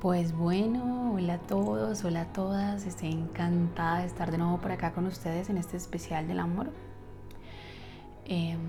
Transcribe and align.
Pues 0.00 0.32
bueno, 0.32 1.14
hola 1.16 1.34
a 1.34 1.38
todos, 1.38 2.04
hola 2.04 2.20
a 2.20 2.32
todas. 2.32 2.86
Estoy 2.86 3.10
encantada 3.10 3.98
de 3.98 4.06
estar 4.06 4.30
de 4.30 4.38
nuevo 4.38 4.58
por 4.58 4.70
acá 4.70 4.92
con 4.92 5.06
ustedes 5.06 5.50
en 5.50 5.58
este 5.58 5.76
especial 5.76 6.28
del 6.28 6.38
amor. 6.38 6.70
Em, 8.24 8.60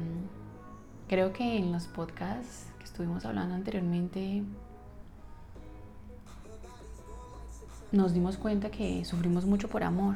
creo 1.08 1.32
que 1.32 1.58
en 1.58 1.72
los 1.72 1.86
podcasts 1.86 2.66
que 2.80 2.86
estuvimos 2.86 3.26
hablando 3.26 3.54
anteriormente 3.54 4.42
nos 7.92 8.16
dimos 8.16 8.38
cuenta 8.38 8.72
que 8.72 9.06
sufrimos 9.06 9.46
mucho 9.46 9.68
por 9.68 9.84
amor. 9.84 10.16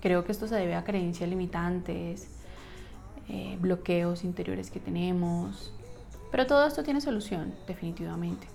Creo 0.00 0.24
que 0.24 0.30
esto 0.30 0.46
se 0.46 0.54
debe 0.54 0.76
a 0.76 0.84
creencias 0.84 1.28
limitantes, 1.28 2.28
eh, 3.28 3.58
bloqueos 3.60 4.22
interiores 4.22 4.70
que 4.70 4.78
tenemos, 4.78 5.72
pero 6.30 6.46
todo 6.46 6.64
esto 6.68 6.84
tiene 6.84 7.00
solución, 7.00 7.52
definitivamente. 7.66 8.51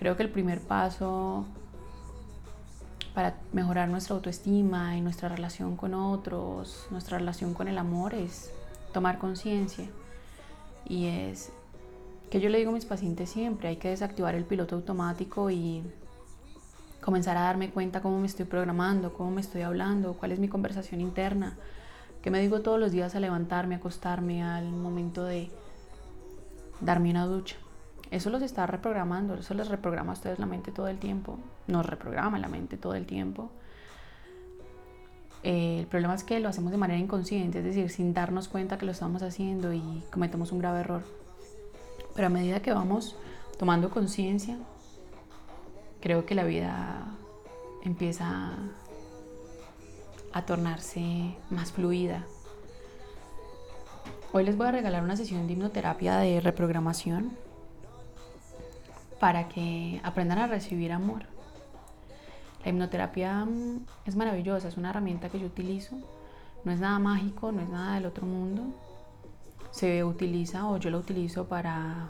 Creo 0.00 0.16
que 0.16 0.22
el 0.22 0.30
primer 0.30 0.62
paso 0.62 1.44
para 3.12 3.36
mejorar 3.52 3.90
nuestra 3.90 4.14
autoestima 4.14 4.96
y 4.96 5.02
nuestra 5.02 5.28
relación 5.28 5.76
con 5.76 5.92
otros, 5.92 6.86
nuestra 6.90 7.18
relación 7.18 7.52
con 7.52 7.68
el 7.68 7.76
amor 7.76 8.14
es 8.14 8.50
tomar 8.94 9.18
conciencia. 9.18 9.84
Y 10.88 11.04
es 11.04 11.52
que 12.30 12.40
yo 12.40 12.48
le 12.48 12.56
digo 12.56 12.70
a 12.70 12.72
mis 12.72 12.86
pacientes 12.86 13.28
siempre, 13.28 13.68
hay 13.68 13.76
que 13.76 13.90
desactivar 13.90 14.34
el 14.34 14.46
piloto 14.46 14.74
automático 14.74 15.50
y 15.50 15.82
comenzar 17.02 17.36
a 17.36 17.42
darme 17.42 17.68
cuenta 17.68 18.00
cómo 18.00 18.20
me 18.20 18.26
estoy 18.26 18.46
programando, 18.46 19.12
cómo 19.12 19.30
me 19.32 19.42
estoy 19.42 19.60
hablando, 19.60 20.14
cuál 20.14 20.32
es 20.32 20.38
mi 20.38 20.48
conversación 20.48 21.02
interna, 21.02 21.58
qué 22.22 22.30
me 22.30 22.40
digo 22.40 22.62
todos 22.62 22.80
los 22.80 22.90
días 22.90 23.14
al 23.16 23.20
levantarme, 23.20 23.74
acostarme, 23.74 24.42
al 24.42 24.72
momento 24.72 25.24
de 25.24 25.50
darme 26.80 27.10
una 27.10 27.26
ducha. 27.26 27.56
Eso 28.10 28.28
los 28.30 28.42
está 28.42 28.66
reprogramando, 28.66 29.34
eso 29.34 29.54
les 29.54 29.68
reprograma 29.68 30.12
a 30.12 30.14
ustedes 30.14 30.38
la 30.40 30.46
mente 30.46 30.72
todo 30.72 30.88
el 30.88 30.98
tiempo, 30.98 31.38
nos 31.68 31.86
reprograma 31.86 32.38
la 32.38 32.48
mente 32.48 32.76
todo 32.76 32.94
el 32.94 33.06
tiempo. 33.06 33.50
Eh, 35.44 35.78
el 35.78 35.86
problema 35.86 36.14
es 36.14 36.24
que 36.24 36.40
lo 36.40 36.48
hacemos 36.48 36.72
de 36.72 36.76
manera 36.76 36.98
inconsciente, 36.98 37.60
es 37.60 37.64
decir, 37.64 37.88
sin 37.88 38.12
darnos 38.12 38.48
cuenta 38.48 38.78
que 38.78 38.84
lo 38.84 38.92
estamos 38.92 39.22
haciendo 39.22 39.72
y 39.72 40.02
cometemos 40.10 40.50
un 40.50 40.58
grave 40.58 40.80
error. 40.80 41.02
Pero 42.14 42.26
a 42.26 42.30
medida 42.30 42.60
que 42.60 42.72
vamos 42.72 43.16
tomando 43.58 43.90
conciencia, 43.90 44.58
creo 46.00 46.26
que 46.26 46.34
la 46.34 46.44
vida 46.44 47.06
empieza 47.84 48.54
a 50.32 50.46
tornarse 50.46 51.36
más 51.48 51.70
fluida. 51.70 52.26
Hoy 54.32 54.44
les 54.44 54.56
voy 54.56 54.66
a 54.66 54.72
regalar 54.72 55.02
una 55.02 55.16
sesión 55.16 55.46
de 55.46 55.52
hipnoterapia 55.52 56.18
de 56.18 56.40
reprogramación 56.40 57.32
para 59.20 59.48
que 59.48 60.00
aprendan 60.02 60.38
a 60.38 60.46
recibir 60.48 60.90
amor. 60.90 61.26
La 62.64 62.70
hipnoterapia 62.70 63.44
mm, 63.44 63.86
es 64.06 64.16
maravillosa, 64.16 64.68
es 64.68 64.76
una 64.76 64.90
herramienta 64.90 65.28
que 65.28 65.38
yo 65.38 65.46
utilizo. 65.46 65.96
No 66.64 66.72
es 66.72 66.80
nada 66.80 66.98
mágico, 66.98 67.52
no 67.52 67.60
es 67.60 67.68
nada 67.68 67.94
del 67.94 68.06
otro 68.06 68.26
mundo. 68.26 68.64
Se 69.70 70.02
utiliza 70.02 70.66
o 70.66 70.78
yo 70.78 70.90
la 70.90 70.98
utilizo 70.98 71.46
para 71.46 72.08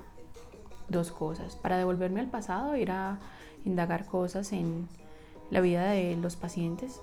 dos 0.88 1.10
cosas. 1.10 1.56
Para 1.56 1.76
devolverme 1.76 2.20
al 2.20 2.28
pasado, 2.28 2.76
ir 2.76 2.90
a 2.90 3.18
indagar 3.64 4.06
cosas 4.06 4.52
en 4.52 4.88
la 5.50 5.60
vida 5.60 5.90
de 5.90 6.16
los 6.16 6.36
pacientes 6.36 7.00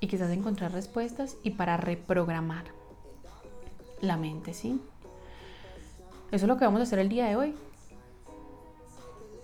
y 0.00 0.08
quizás 0.08 0.30
encontrar 0.30 0.72
respuestas 0.72 1.36
y 1.42 1.50
para 1.50 1.76
reprogramar 1.76 2.64
la 4.00 4.16
mente, 4.16 4.52
¿sí? 4.52 4.80
Eso 6.30 6.44
es 6.44 6.48
lo 6.48 6.56
que 6.56 6.64
vamos 6.64 6.80
a 6.80 6.82
hacer 6.82 6.98
el 6.98 7.08
día 7.08 7.26
de 7.26 7.36
hoy. 7.36 7.54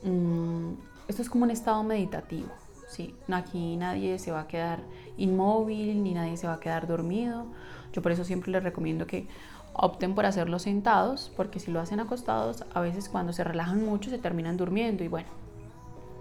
Mm, 0.04 0.74
esto 1.08 1.22
es 1.22 1.30
como 1.30 1.44
un 1.44 1.50
estado 1.50 1.82
meditativo. 1.82 2.48
¿sí? 2.88 3.14
Aquí 3.32 3.76
nadie 3.76 4.18
se 4.18 4.30
va 4.30 4.40
a 4.40 4.46
quedar 4.46 4.80
inmóvil 5.16 6.02
ni 6.02 6.14
nadie 6.14 6.36
se 6.36 6.46
va 6.46 6.54
a 6.54 6.60
quedar 6.60 6.86
dormido. 6.86 7.46
Yo 7.92 8.02
por 8.02 8.12
eso 8.12 8.24
siempre 8.24 8.52
les 8.52 8.62
recomiendo 8.62 9.06
que 9.06 9.26
opten 9.72 10.14
por 10.14 10.26
hacerlo 10.26 10.58
sentados, 10.58 11.32
porque 11.36 11.58
si 11.58 11.70
lo 11.70 11.80
hacen 11.80 12.00
acostados, 12.00 12.64
a 12.72 12.80
veces 12.80 13.08
cuando 13.08 13.32
se 13.32 13.42
relajan 13.42 13.84
mucho 13.84 14.10
se 14.10 14.18
terminan 14.18 14.56
durmiendo 14.56 15.02
y 15.02 15.08
bueno, 15.08 15.28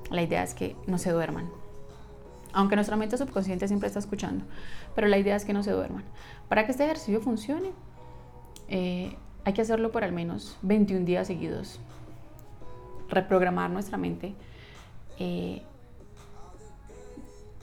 la 0.10 0.24
idea 0.24 0.44
es 0.44 0.54
que 0.54 0.76
no 0.88 0.98
se 0.98 1.12
duerman. 1.12 1.50
Aunque 2.52 2.76
nuestra 2.76 2.96
mente 2.96 3.18
subconsciente 3.18 3.68
siempre 3.68 3.88
está 3.88 4.00
escuchando, 4.00 4.46
pero 4.96 5.08
la 5.08 5.18
idea 5.18 5.36
es 5.36 5.46
que 5.46 5.54
no 5.54 5.64
se 5.64 5.72
duerman. 5.72 6.04
Para 6.50 6.66
que 6.66 6.72
este 6.72 6.84
ejercicio 6.84 7.22
funcione, 7.22 7.72
eh, 8.68 9.16
hay 9.44 9.54
que 9.54 9.62
hacerlo 9.62 9.92
por 9.92 10.04
al 10.04 10.12
menos 10.12 10.58
21 10.62 11.06
días 11.06 11.28
seguidos 11.28 11.80
reprogramar 13.14 13.70
nuestra 13.70 13.98
mente 13.98 14.34
eh, 15.20 15.62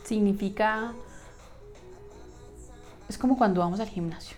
significa, 0.04 0.92
es 3.08 3.18
como 3.18 3.36
cuando 3.36 3.60
vamos 3.60 3.80
al 3.80 3.88
gimnasio. 3.88 4.36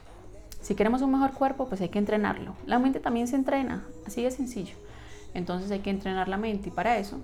Si 0.61 0.75
queremos 0.75 1.03
un 1.03 1.13
mejor 1.13 1.33
cuerpo, 1.33 1.67
pues 1.67 1.81
hay 1.81 1.89
que 1.89 1.99
entrenarlo. 1.99 2.55
La 2.67 2.79
mente 2.79 3.01
también 3.01 3.27
se 3.27 3.37
entrena, 3.37 3.85
así 4.07 4.23
de 4.23 4.31
sencillo. 4.31 4.75
Entonces 5.35 5.71
hay 5.71 5.81
que 5.81 5.91
entrenar 5.91 6.29
la 6.29 6.37
mente 6.37 6.69
y 6.69 6.73
para 6.73 6.99
eso, 6.99 7.19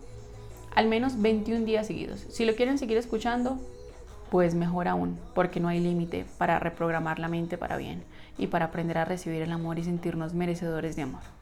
al 0.75 0.89
menos 0.89 1.21
21 1.21 1.65
días 1.65 1.87
seguidos. 1.87 2.25
Si 2.31 2.45
lo 2.45 2.55
quieren 2.55 2.79
seguir 2.79 2.97
escuchando, 2.97 3.59
pues 4.31 4.55
mejor 4.55 4.89
aún, 4.89 5.19
porque 5.35 5.61
no 5.61 5.69
hay 5.69 5.81
límite 5.81 6.27
para 6.37 6.59
reprogramar 6.59 7.19
la 7.19 7.29
mente 7.29 7.59
para 7.59 7.77
bien 7.77 8.03
y 8.37 8.49
para 8.49 8.67
aprender 8.67 8.99
a 8.99 9.05
recibir 9.05 9.43
el 9.43 9.53
amor 9.53 9.79
y 9.79 9.85
sentirnos 9.85 10.35
merecedores 10.35 10.97
de 10.97 11.03
amor. 11.03 11.38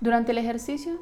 Durante 0.00 0.32
el 0.32 0.38
ejercicio 0.38 1.00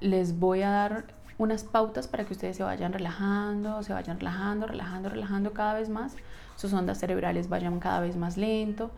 les 0.00 0.38
voy 0.38 0.62
a 0.62 0.70
dar 0.70 1.04
unas 1.38 1.62
pautas 1.62 2.08
para 2.08 2.24
que 2.24 2.32
ustedes 2.32 2.56
se 2.56 2.62
vayan 2.62 2.92
relajando, 2.92 3.82
se 3.82 3.92
vayan 3.92 4.18
relajando, 4.18 4.66
relajando, 4.66 5.08
relajando 5.08 5.52
cada 5.52 5.74
vez 5.74 5.88
más. 5.88 6.16
Sus 6.56 6.72
ondas 6.72 6.98
cerebrales 6.98 7.48
vayan 7.48 7.78
cada 7.78 8.00
vez 8.00 8.16
más 8.16 8.36
lento. 8.36 8.90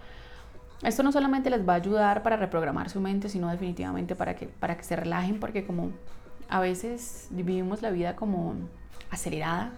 Esto 0.82 1.03
no 1.03 1.12
solamente 1.12 1.50
les 1.50 1.66
va 1.66 1.75
a 1.75 1.76
ayudar 1.76 2.22
para 2.22 2.37
reprogramar 2.37 2.91
su 2.91 3.00
mente, 3.00 3.28
sino 3.28 3.48
definitivamente 3.50 4.15
para 4.15 4.37
que, 4.37 4.47
para 4.47 4.76
que 4.76 4.84
se 4.84 4.97
relajen, 4.97 5.38
porque 5.38 5.66
como 5.66 5.91
a 6.48 6.60
veces 6.60 7.28
vivimos 7.31 7.82
la 7.82 7.91
vida 7.91 8.16
como 8.16 8.54
acelerada 9.10 9.72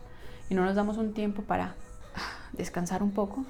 y 0.48 0.54
no 0.54 0.64
nos 0.64 0.74
damos 0.74 0.96
un 0.98 1.14
tiempo 1.14 1.42
para 1.42 1.74
descansar 2.52 3.02
un 3.02 3.10
poco, 3.10 3.44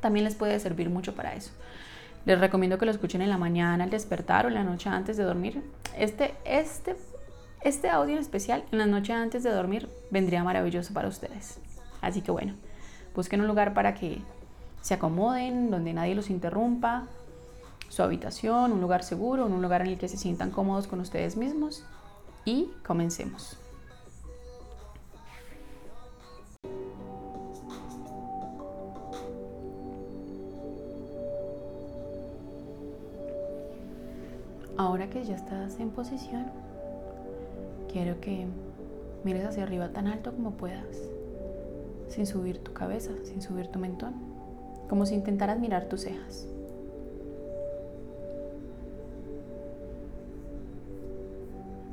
también 0.00 0.24
les 0.24 0.34
puede 0.34 0.58
servir 0.60 0.90
mucho 0.90 1.14
para 1.14 1.34
eso. 1.34 1.52
Les 2.28 2.38
recomiendo 2.38 2.76
que 2.76 2.84
lo 2.84 2.90
escuchen 2.90 3.22
en 3.22 3.30
la 3.30 3.38
mañana 3.38 3.84
al 3.84 3.88
despertar 3.88 4.44
o 4.44 4.48
en 4.48 4.54
la 4.54 4.62
noche 4.62 4.90
antes 4.90 5.16
de 5.16 5.24
dormir. 5.24 5.62
Este, 5.96 6.34
este, 6.44 6.94
este 7.62 7.88
audio 7.88 8.16
en 8.16 8.20
especial 8.20 8.64
en 8.70 8.76
la 8.76 8.84
noche 8.84 9.14
antes 9.14 9.42
de 9.42 9.50
dormir 9.50 9.88
vendría 10.10 10.44
maravilloso 10.44 10.92
para 10.92 11.08
ustedes. 11.08 11.58
Así 12.02 12.20
que 12.20 12.30
bueno, 12.30 12.52
busquen 13.14 13.40
un 13.40 13.46
lugar 13.46 13.72
para 13.72 13.94
que 13.94 14.20
se 14.82 14.92
acomoden, 14.92 15.70
donde 15.70 15.94
nadie 15.94 16.14
los 16.14 16.28
interrumpa, 16.28 17.06
su 17.88 18.02
habitación, 18.02 18.72
un 18.72 18.82
lugar 18.82 19.04
seguro, 19.04 19.46
un 19.46 19.62
lugar 19.62 19.80
en 19.80 19.86
el 19.86 19.96
que 19.96 20.08
se 20.08 20.18
sientan 20.18 20.50
cómodos 20.50 20.86
con 20.86 21.00
ustedes 21.00 21.34
mismos 21.34 21.86
y 22.44 22.68
comencemos. 22.86 23.56
Ahora 34.98 35.10
que 35.10 35.22
ya 35.22 35.36
estás 35.36 35.78
en 35.78 35.90
posición, 35.90 36.46
quiero 37.92 38.20
que 38.20 38.48
mires 39.22 39.44
hacia 39.44 39.62
arriba 39.62 39.90
tan 39.90 40.08
alto 40.08 40.32
como 40.32 40.54
puedas, 40.54 40.98
sin 42.08 42.26
subir 42.26 42.58
tu 42.58 42.72
cabeza, 42.72 43.12
sin 43.22 43.40
subir 43.40 43.68
tu 43.68 43.78
mentón, 43.78 44.14
como 44.88 45.06
si 45.06 45.14
intentaras 45.14 45.60
mirar 45.60 45.84
tus 45.84 46.00
cejas. 46.00 46.48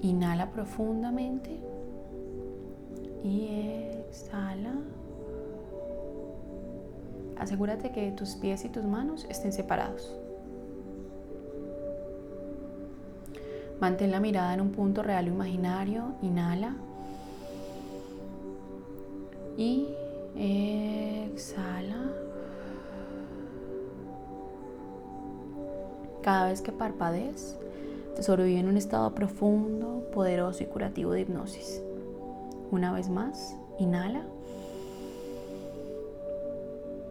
Inhala 0.01 0.49
profundamente 0.49 1.59
y 3.23 3.49
exhala. 4.09 4.73
Asegúrate 7.37 7.91
que 7.91 8.11
tus 8.13 8.33
pies 8.33 8.65
y 8.65 8.69
tus 8.69 8.83
manos 8.83 9.27
estén 9.29 9.53
separados. 9.53 10.24
Mantén 13.85 14.09
la 14.09 14.19
mirada 14.19 14.55
en 14.55 14.61
un 14.61 14.71
punto 14.71 15.03
real 15.03 15.27
o 15.27 15.29
imaginario. 15.29 16.15
Inhala. 16.23 16.73
Y 19.57 19.89
exhala. 20.35 22.09
Cada 26.23 26.47
vez 26.47 26.61
que 26.61 26.71
parpadees, 26.71 27.59
te 28.15 28.23
sobrevive 28.23 28.59
en 28.59 28.69
un 28.69 28.77
estado 28.77 29.13
profundo, 29.13 30.09
poderoso 30.11 30.63
y 30.63 30.65
curativo 30.65 31.11
de 31.11 31.21
hipnosis. 31.21 31.83
Una 32.71 32.91
vez 32.91 33.07
más, 33.07 33.55
inhala. 33.77 34.23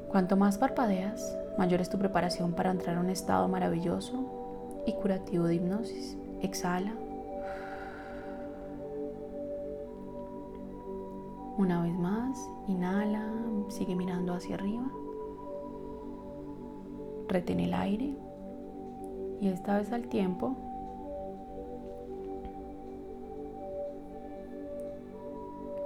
Cuanto 0.09 0.37
más 0.37 0.59
parpadeas, 0.59 1.37
mayor 1.57 1.81
es 1.81 1.89
tu 1.89 2.01
preparación 2.01 2.53
para 2.53 2.73
entrar 2.73 2.97
en 2.97 3.05
un 3.05 3.11
estado 3.11 3.47
maravilloso 3.47 4.83
y 4.87 4.93
curativo 4.95 5.45
de 5.45 5.55
hipnosis. 5.55 6.17
Exhala. 6.43 6.95
Una 11.57 11.83
vez 11.83 11.95
más, 11.95 12.51
inhala, 12.67 13.25
sigue 13.69 13.95
mirando 13.95 14.35
hacia 14.35 14.57
arriba. 14.57 14.91
Retén 17.29 17.61
el 17.61 17.73
aire. 17.75 18.17
Y 19.41 19.49
esta 19.49 19.79
vez 19.79 19.93
al 19.93 20.09
tiempo, 20.09 20.57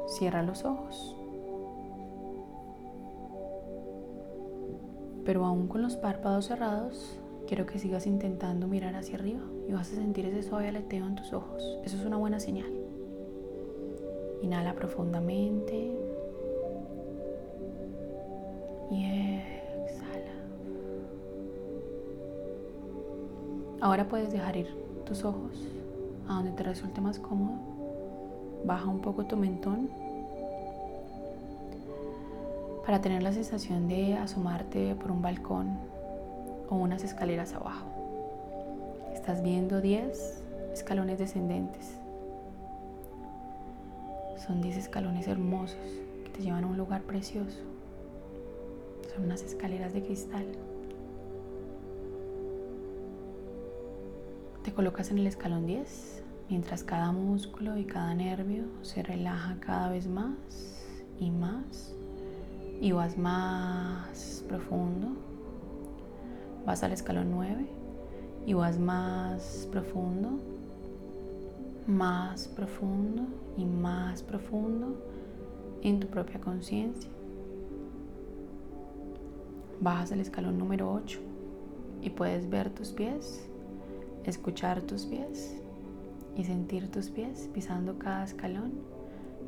cierra 0.07 0.43
los 0.43 0.65
ojos. 0.65 1.15
Pero 5.27 5.45
aún 5.45 5.69
con 5.69 5.83
los 5.83 5.97
párpados 5.97 6.47
cerrados, 6.47 7.21
quiero 7.47 7.67
que 7.67 7.79
sigas 7.79 8.07
intentando 8.07 8.69
mirar 8.69 8.95
hacia 8.95 9.17
arriba 9.17 9.43
y 9.69 9.73
vas 9.73 9.93
a 9.93 9.97
sentir 9.97 10.25
ese 10.25 10.43
suave 10.43 10.69
aleteo 10.69 11.07
en 11.07 11.15
tus 11.15 11.33
ojos. 11.35 11.63
Eso 11.85 11.97
es 11.99 12.05
una 12.07 12.17
buena 12.17 12.41
señal. 12.41 12.73
Inhala 14.41 14.75
profundamente 14.75 15.95
y 18.91 19.05
exhala. 19.85 20.33
Ahora 23.83 24.09
puedes 24.09 24.33
dejar 24.33 24.57
ir 24.57 24.69
tus 25.05 25.25
ojos 25.25 25.53
a 26.29 26.35
donde 26.35 26.53
te 26.53 26.63
resulte 26.63 27.03
más 27.03 27.19
cómodo. 27.19 27.59
Baja 28.65 28.89
un 28.89 29.03
poco 29.03 29.27
tu 29.27 29.37
mentón 29.37 29.91
para 32.87 33.03
tener 33.03 33.23
la 33.23 33.33
sensación 33.33 33.87
de 33.87 34.15
asomarte 34.15 34.95
por 34.95 35.11
un 35.11 35.21
balcón 35.21 35.77
o 36.71 36.77
unas 36.77 37.05
escaleras 37.05 37.53
abajo. 37.53 37.98
Estás 39.29 39.45
viendo 39.45 39.83
10 39.83 40.43
escalones 40.73 41.19
descendentes. 41.19 41.99
Son 44.39 44.63
10 44.63 44.79
escalones 44.79 45.29
hermosos 45.29 45.77
que 46.25 46.31
te 46.31 46.41
llevan 46.41 46.65
a 46.65 46.67
un 46.67 46.79
lugar 46.79 47.03
precioso. 47.03 47.59
Son 49.15 49.27
unas 49.27 49.43
escaleras 49.43 49.93
de 49.93 50.03
cristal. 50.03 50.47
Te 54.65 54.73
colocas 54.73 55.11
en 55.11 55.19
el 55.19 55.27
escalón 55.27 55.67
10 55.67 56.23
mientras 56.49 56.83
cada 56.83 57.13
músculo 57.13 57.77
y 57.77 57.85
cada 57.85 58.15
nervio 58.15 58.65
se 58.81 59.03
relaja 59.03 59.59
cada 59.61 59.91
vez 59.91 60.07
más 60.07 60.33
y 61.21 61.31
más 61.31 61.95
y 62.81 62.93
vas 62.93 63.19
más 63.19 64.43
profundo. 64.49 65.09
Vas 66.65 66.83
al 66.83 66.93
escalón 66.93 67.31
9 67.31 67.78
y 68.47 68.55
vas 68.55 68.79
más 68.79 69.69
profundo, 69.71 70.39
más 71.87 72.49
profundo 72.49 73.27
y 73.57 73.65
más 73.65 74.23
profundo 74.23 74.97
en 75.83 76.01
tu 76.01 76.07
propia 76.09 76.41
conciencia. 76.41 77.11
Bajas 79.81 80.13
al 80.13 80.21
escalón 80.21 80.59
número 80.59 80.93
8 80.93 81.21
y 82.03 82.11
puedes 82.11 82.49
ver 82.49 82.71
tus 82.71 82.93
pies, 82.93 83.49
escuchar 84.25 84.83
tus 84.83 85.07
pies 85.07 85.63
y 86.37 86.45
sentir 86.45 86.91
tus 86.91 87.11
pies 87.11 87.49
pisando 87.53 87.99
cada 87.99 88.25
escalón 88.25 88.73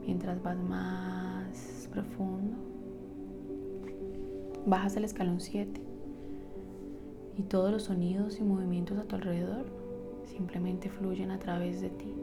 mientras 0.06 0.42
vas 0.42 0.56
más 0.56 1.88
profundo 1.92 2.56
Bajas 4.66 4.96
el 4.96 5.04
escalón 5.04 5.40
7 5.40 5.80
y 7.40 7.42
todos 7.44 7.72
los 7.72 7.84
sonidos 7.84 8.38
y 8.38 8.42
movimientos 8.42 8.98
a 8.98 9.04
tu 9.04 9.16
alrededor 9.16 9.64
simplemente 10.26 10.90
fluyen 10.90 11.30
a 11.30 11.38
través 11.38 11.80
de 11.80 11.88
ti. 11.88 12.14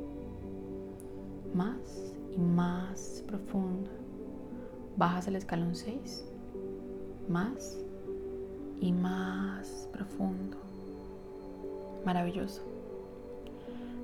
Más 1.55 2.13
y 2.35 2.39
más 2.39 3.23
profundo. 3.25 3.89
Bajas 4.95 5.27
el 5.27 5.35
escalón 5.35 5.75
6. 5.75 6.23
Más 7.27 7.79
y 8.79 8.93
más 8.93 9.89
profundo. 9.91 10.57
Maravilloso. 12.05 12.61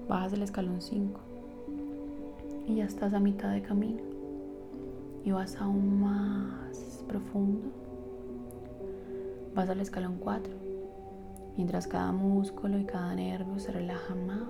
Bajas 0.09 0.33
el 0.33 0.41
escalón 0.41 0.81
5 0.81 1.19
y 2.65 2.77
ya 2.77 2.85
estás 2.85 3.13
a 3.13 3.19
mitad 3.19 3.51
de 3.51 3.61
camino 3.61 4.01
y 5.23 5.31
vas 5.31 5.57
aún 5.57 6.01
más 6.01 7.03
profundo 7.07 7.83
Vas 9.55 9.69
al 9.69 9.81
escalón 9.81 10.17
4, 10.19 10.51
mientras 11.57 11.87
cada 11.87 12.11
músculo 12.11 12.77
y 12.79 12.85
cada 12.85 13.15
nervio 13.15 13.59
se 13.59 13.71
relajan 13.71 14.25
más, 14.25 14.47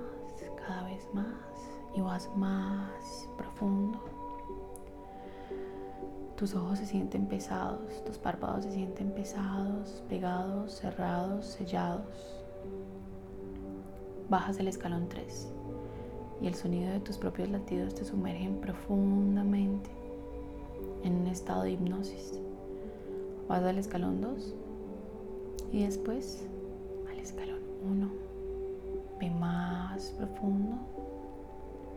cada 0.66 0.84
vez 0.84 1.08
más, 1.14 1.26
y 1.96 2.02
vas 2.02 2.30
más 2.36 3.30
profundo. 3.38 4.00
Tus 6.36 6.56
ojos 6.56 6.80
se 6.80 6.86
sienten 6.86 7.28
pesados, 7.28 8.04
tus 8.06 8.18
párpados 8.18 8.66
se 8.66 8.72
sienten 8.72 9.12
pesados, 9.12 10.04
pegados, 10.10 10.74
cerrados, 10.74 11.46
sellados. 11.46 12.42
Bajas 14.30 14.60
el 14.60 14.68
escalón 14.68 15.08
3 15.10 15.54
y 16.42 16.48
el 16.48 16.56
sonido 16.56 16.92
de 16.92 17.00
tus 17.00 17.18
propios 17.18 17.50
latidos 17.50 17.94
te 17.94 18.04
sumergen 18.04 18.60
profundamente 18.60 19.92
en 21.04 21.16
un 21.16 21.28
estado 21.28 21.64
de 21.64 21.72
hipnosis. 21.72 22.40
Vas 23.48 23.64
al 23.64 23.78
escalón 23.78 24.22
2 24.22 24.56
y 25.72 25.84
después 25.84 26.48
escalón 27.24 27.62
1. 27.90 28.12
Ve 29.20 29.30
más 29.32 30.12
profundo. 30.18 30.78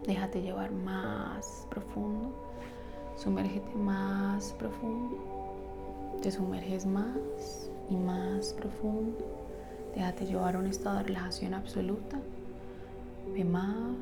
Déjate 0.06 0.40
llevar 0.40 0.70
más 0.70 1.66
profundo. 1.68 2.30
Sumérgete 3.16 3.74
más 3.74 4.52
profundo. 4.52 5.16
Te 6.22 6.30
sumerges 6.30 6.86
más 6.86 7.70
y 7.90 7.96
más 7.96 8.52
profundo. 8.52 9.18
Déjate 9.94 10.26
llevar 10.26 10.54
a 10.54 10.58
un 10.58 10.66
estado 10.66 10.98
de 10.98 11.04
relajación 11.04 11.54
absoluta. 11.54 12.20
Ve 13.34 13.44
más 13.44 13.96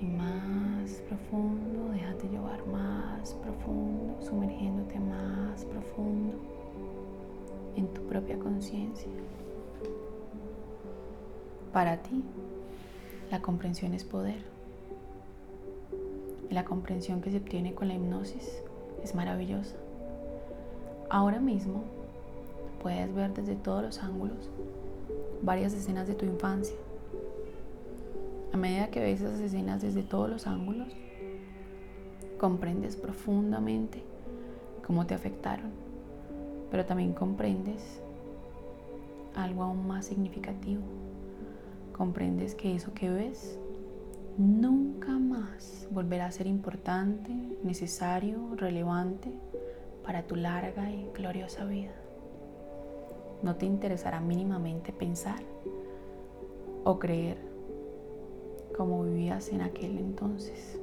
y 0.00 0.06
más 0.06 0.90
profundo. 1.08 1.92
Déjate 1.92 2.28
llevar 2.28 2.66
más 2.66 3.32
profundo. 3.34 4.22
Sumergiéndote 4.22 5.00
más 5.00 5.64
profundo 5.64 6.36
en 7.76 7.86
tu 7.94 8.02
propia 8.02 8.38
conciencia. 8.38 9.08
Para 11.72 11.98
ti, 11.98 12.22
la 13.30 13.40
comprensión 13.40 13.94
es 13.94 14.04
poder. 14.04 14.42
Y 16.48 16.54
la 16.54 16.64
comprensión 16.64 17.20
que 17.20 17.30
se 17.30 17.38
obtiene 17.38 17.74
con 17.74 17.88
la 17.88 17.94
hipnosis 17.94 18.62
es 19.02 19.14
maravillosa. 19.14 19.76
Ahora 21.08 21.40
mismo 21.40 21.84
puedes 22.82 23.14
ver 23.14 23.32
desde 23.34 23.56
todos 23.56 23.82
los 23.82 24.02
ángulos 24.02 24.48
varias 25.42 25.72
escenas 25.72 26.08
de 26.08 26.14
tu 26.14 26.24
infancia. 26.24 26.76
A 28.52 28.56
medida 28.56 28.88
que 28.88 29.00
ves 29.00 29.20
esas 29.20 29.40
escenas 29.40 29.82
desde 29.82 30.02
todos 30.02 30.28
los 30.28 30.46
ángulos, 30.46 30.88
comprendes 32.38 32.96
profundamente 32.96 34.02
cómo 34.84 35.06
te 35.06 35.14
afectaron 35.14 35.70
pero 36.70 36.84
también 36.86 37.12
comprendes 37.12 38.00
algo 39.34 39.62
aún 39.62 39.86
más 39.86 40.06
significativo. 40.06 40.82
Comprendes 42.00 42.54
que 42.54 42.74
eso 42.74 42.94
que 42.94 43.10
ves 43.10 43.58
nunca 44.38 45.10
más 45.18 45.86
volverá 45.90 46.24
a 46.24 46.30
ser 46.30 46.46
importante, 46.46 47.30
necesario, 47.62 48.54
relevante 48.56 49.30
para 50.02 50.22
tu 50.22 50.34
larga 50.34 50.90
y 50.90 51.10
gloriosa 51.14 51.66
vida. 51.66 51.92
No 53.42 53.56
te 53.56 53.66
interesará 53.66 54.18
mínimamente 54.18 54.94
pensar 54.94 55.42
o 56.84 56.98
creer 56.98 57.36
como 58.74 59.04
vivías 59.04 59.50
en 59.50 59.60
aquel 59.60 59.98
entonces. 59.98 60.80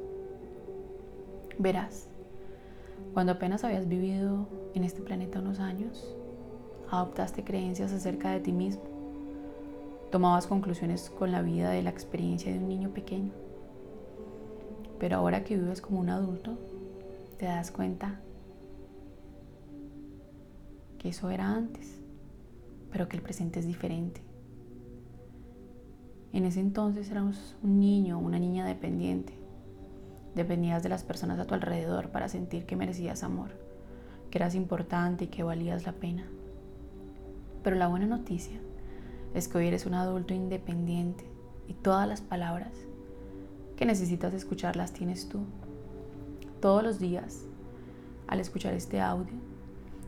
Verás 1.57 2.09
cuando 3.15 3.31
apenas 3.31 3.63
habías 3.63 3.87
vivido 3.87 4.45
en 4.75 4.83
este 4.83 5.01
planeta 5.01 5.39
unos 5.39 5.59
años, 5.59 6.15
adoptaste 6.91 7.43
creencias 7.43 7.91
acerca 7.91 8.29
de 8.29 8.39
ti 8.39 8.51
mismo, 8.51 8.96
tomabas 10.11 10.47
conclusiones 10.47 11.09
con 11.09 11.31
la 11.31 11.41
vida 11.41 11.69
de 11.71 11.83
la 11.83 11.89
experiencia 11.89 12.51
de 12.51 12.59
un 12.59 12.67
niño 12.67 12.89
pequeño. 12.89 13.31
Pero 14.99 15.17
ahora 15.17 15.43
que 15.43 15.57
vives 15.57 15.81
como 15.81 15.99
un 15.99 16.09
adulto, 16.09 16.57
te 17.37 17.45
das 17.45 17.71
cuenta 17.71 18.19
que 20.97 21.09
eso 21.09 21.29
era 21.29 21.49
antes, 21.53 22.01
pero 22.91 23.07
que 23.07 23.17
el 23.17 23.23
presente 23.23 23.59
es 23.59 23.67
diferente. 23.67 24.21
En 26.33 26.45
ese 26.45 26.59
entonces 26.59 27.09
eras 27.11 27.55
un 27.63 27.79
niño, 27.79 28.19
una 28.19 28.39
niña 28.39 28.65
dependiente, 28.65 29.37
Dependías 30.37 30.83
de 30.83 30.89
las 30.89 31.03
personas 31.03 31.39
a 31.39 31.45
tu 31.45 31.55
alrededor 31.55 32.09
para 32.09 32.29
sentir 32.29 32.67
que 32.67 32.75
merecías 32.75 33.23
amor, 33.23 33.49
que 34.29 34.37
eras 34.37 34.53
importante 34.53 35.25
y 35.25 35.27
que 35.29 35.41
valías 35.41 35.83
la 35.87 35.93
pena. 35.93 36.27
Pero 37.63 37.75
la 37.75 37.87
buena 37.87 38.05
noticia 38.05 38.59
es 39.37 39.47
que 39.47 39.59
hoy 39.59 39.67
eres 39.67 39.85
un 39.85 39.93
adulto 39.93 40.33
independiente 40.33 41.23
y 41.67 41.73
todas 41.73 42.07
las 42.07 42.21
palabras 42.21 42.71
que 43.75 43.85
necesitas 43.85 44.33
escuchar 44.33 44.75
las 44.75 44.93
tienes 44.93 45.29
tú. 45.29 45.41
Todos 46.59 46.81
los 46.81 46.97
días, 46.97 47.45
al 48.27 48.39
escuchar 48.39 48.73
este 48.73 48.99
audio, 48.99 49.35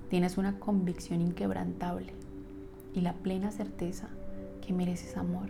tienes 0.10 0.40
una 0.40 0.60
convicción 0.60 1.22
inquebrantable 1.22 2.14
y 2.96 3.02
la 3.02 3.14
plena 3.14 3.52
certeza 3.52 4.10
que 4.66 4.74
mereces 4.74 5.16
amor. 5.16 5.50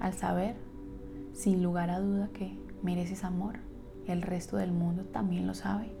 Al 0.00 0.14
saber, 0.14 0.56
sin 1.34 1.62
lugar 1.62 1.90
a 1.90 2.00
duda, 2.00 2.30
que 2.32 2.58
mereces 2.82 3.22
amor, 3.22 3.56
el 4.06 4.22
resto 4.22 4.56
del 4.56 4.72
mundo 4.72 5.04
también 5.04 5.46
lo 5.46 5.52
sabe. 5.52 5.92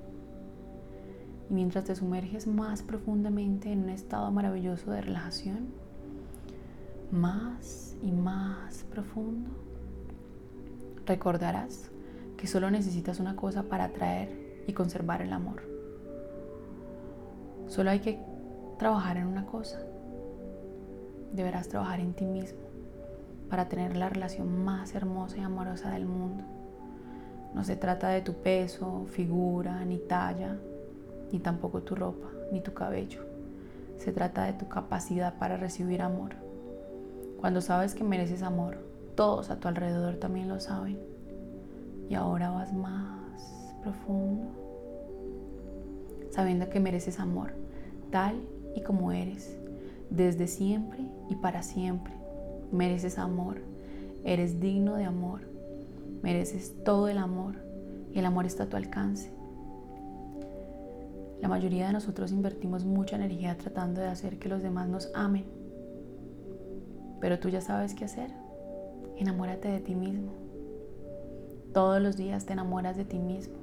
Y 1.50 1.52
mientras 1.52 1.84
te 1.84 1.94
sumerges 1.94 2.46
más 2.46 2.82
profundamente 2.82 3.70
en 3.70 3.84
un 3.84 3.90
estado 3.90 4.30
maravilloso 4.30 4.90
de 4.90 5.02
relajación, 5.02 5.85
más 7.16 7.96
y 8.02 8.12
más 8.12 8.84
profundo, 8.84 9.50
recordarás 11.06 11.90
que 12.36 12.46
solo 12.46 12.70
necesitas 12.70 13.18
una 13.18 13.36
cosa 13.36 13.64
para 13.64 13.84
atraer 13.84 14.64
y 14.66 14.72
conservar 14.72 15.22
el 15.22 15.32
amor. 15.32 15.62
Solo 17.66 17.90
hay 17.90 18.00
que 18.00 18.20
trabajar 18.78 19.16
en 19.16 19.26
una 19.26 19.46
cosa. 19.46 19.80
Deberás 21.32 21.68
trabajar 21.68 22.00
en 22.00 22.14
ti 22.14 22.26
mismo 22.26 22.60
para 23.48 23.68
tener 23.68 23.96
la 23.96 24.08
relación 24.08 24.64
más 24.64 24.94
hermosa 24.94 25.38
y 25.38 25.40
amorosa 25.40 25.90
del 25.90 26.06
mundo. 26.06 26.44
No 27.54 27.64
se 27.64 27.76
trata 27.76 28.08
de 28.08 28.20
tu 28.20 28.34
peso, 28.34 29.06
figura, 29.10 29.84
ni 29.84 29.98
talla, 29.98 30.56
ni 31.32 31.38
tampoco 31.38 31.82
tu 31.82 31.94
ropa, 31.94 32.28
ni 32.52 32.60
tu 32.60 32.74
cabello. 32.74 33.24
Se 33.96 34.12
trata 34.12 34.44
de 34.44 34.52
tu 34.52 34.68
capacidad 34.68 35.38
para 35.38 35.56
recibir 35.56 36.02
amor. 36.02 36.45
Cuando 37.46 37.60
sabes 37.60 37.94
que 37.94 38.02
mereces 38.02 38.42
amor, 38.42 38.78
todos 39.14 39.50
a 39.50 39.60
tu 39.60 39.68
alrededor 39.68 40.16
también 40.16 40.48
lo 40.48 40.58
saben. 40.58 40.98
Y 42.08 42.14
ahora 42.16 42.50
vas 42.50 42.72
más 42.72 43.72
profundo, 43.84 44.48
sabiendo 46.32 46.68
que 46.68 46.80
mereces 46.80 47.20
amor, 47.20 47.52
tal 48.10 48.34
y 48.74 48.82
como 48.82 49.12
eres, 49.12 49.56
desde 50.10 50.48
siempre 50.48 50.98
y 51.30 51.36
para 51.36 51.62
siempre. 51.62 52.12
Mereces 52.72 53.16
amor, 53.16 53.58
eres 54.24 54.58
digno 54.58 54.96
de 54.96 55.04
amor, 55.04 55.42
mereces 56.24 56.74
todo 56.84 57.06
el 57.06 57.18
amor 57.18 57.54
y 58.12 58.18
el 58.18 58.24
amor 58.26 58.46
está 58.46 58.64
a 58.64 58.68
tu 58.68 58.76
alcance. 58.76 59.32
La 61.40 61.46
mayoría 61.46 61.86
de 61.86 61.92
nosotros 61.92 62.32
invertimos 62.32 62.84
mucha 62.84 63.14
energía 63.14 63.56
tratando 63.56 64.00
de 64.00 64.08
hacer 64.08 64.40
que 64.40 64.48
los 64.48 64.64
demás 64.64 64.88
nos 64.88 65.12
amen. 65.14 65.65
Pero 67.20 67.38
tú 67.38 67.48
ya 67.48 67.60
sabes 67.60 67.94
qué 67.94 68.04
hacer. 68.04 68.30
Enamórate 69.16 69.68
de 69.68 69.80
ti 69.80 69.94
mismo. 69.94 70.32
Todos 71.72 72.00
los 72.00 72.16
días 72.16 72.46
te 72.46 72.52
enamoras 72.52 72.96
de 72.96 73.04
ti 73.04 73.18
mismo. 73.18 73.56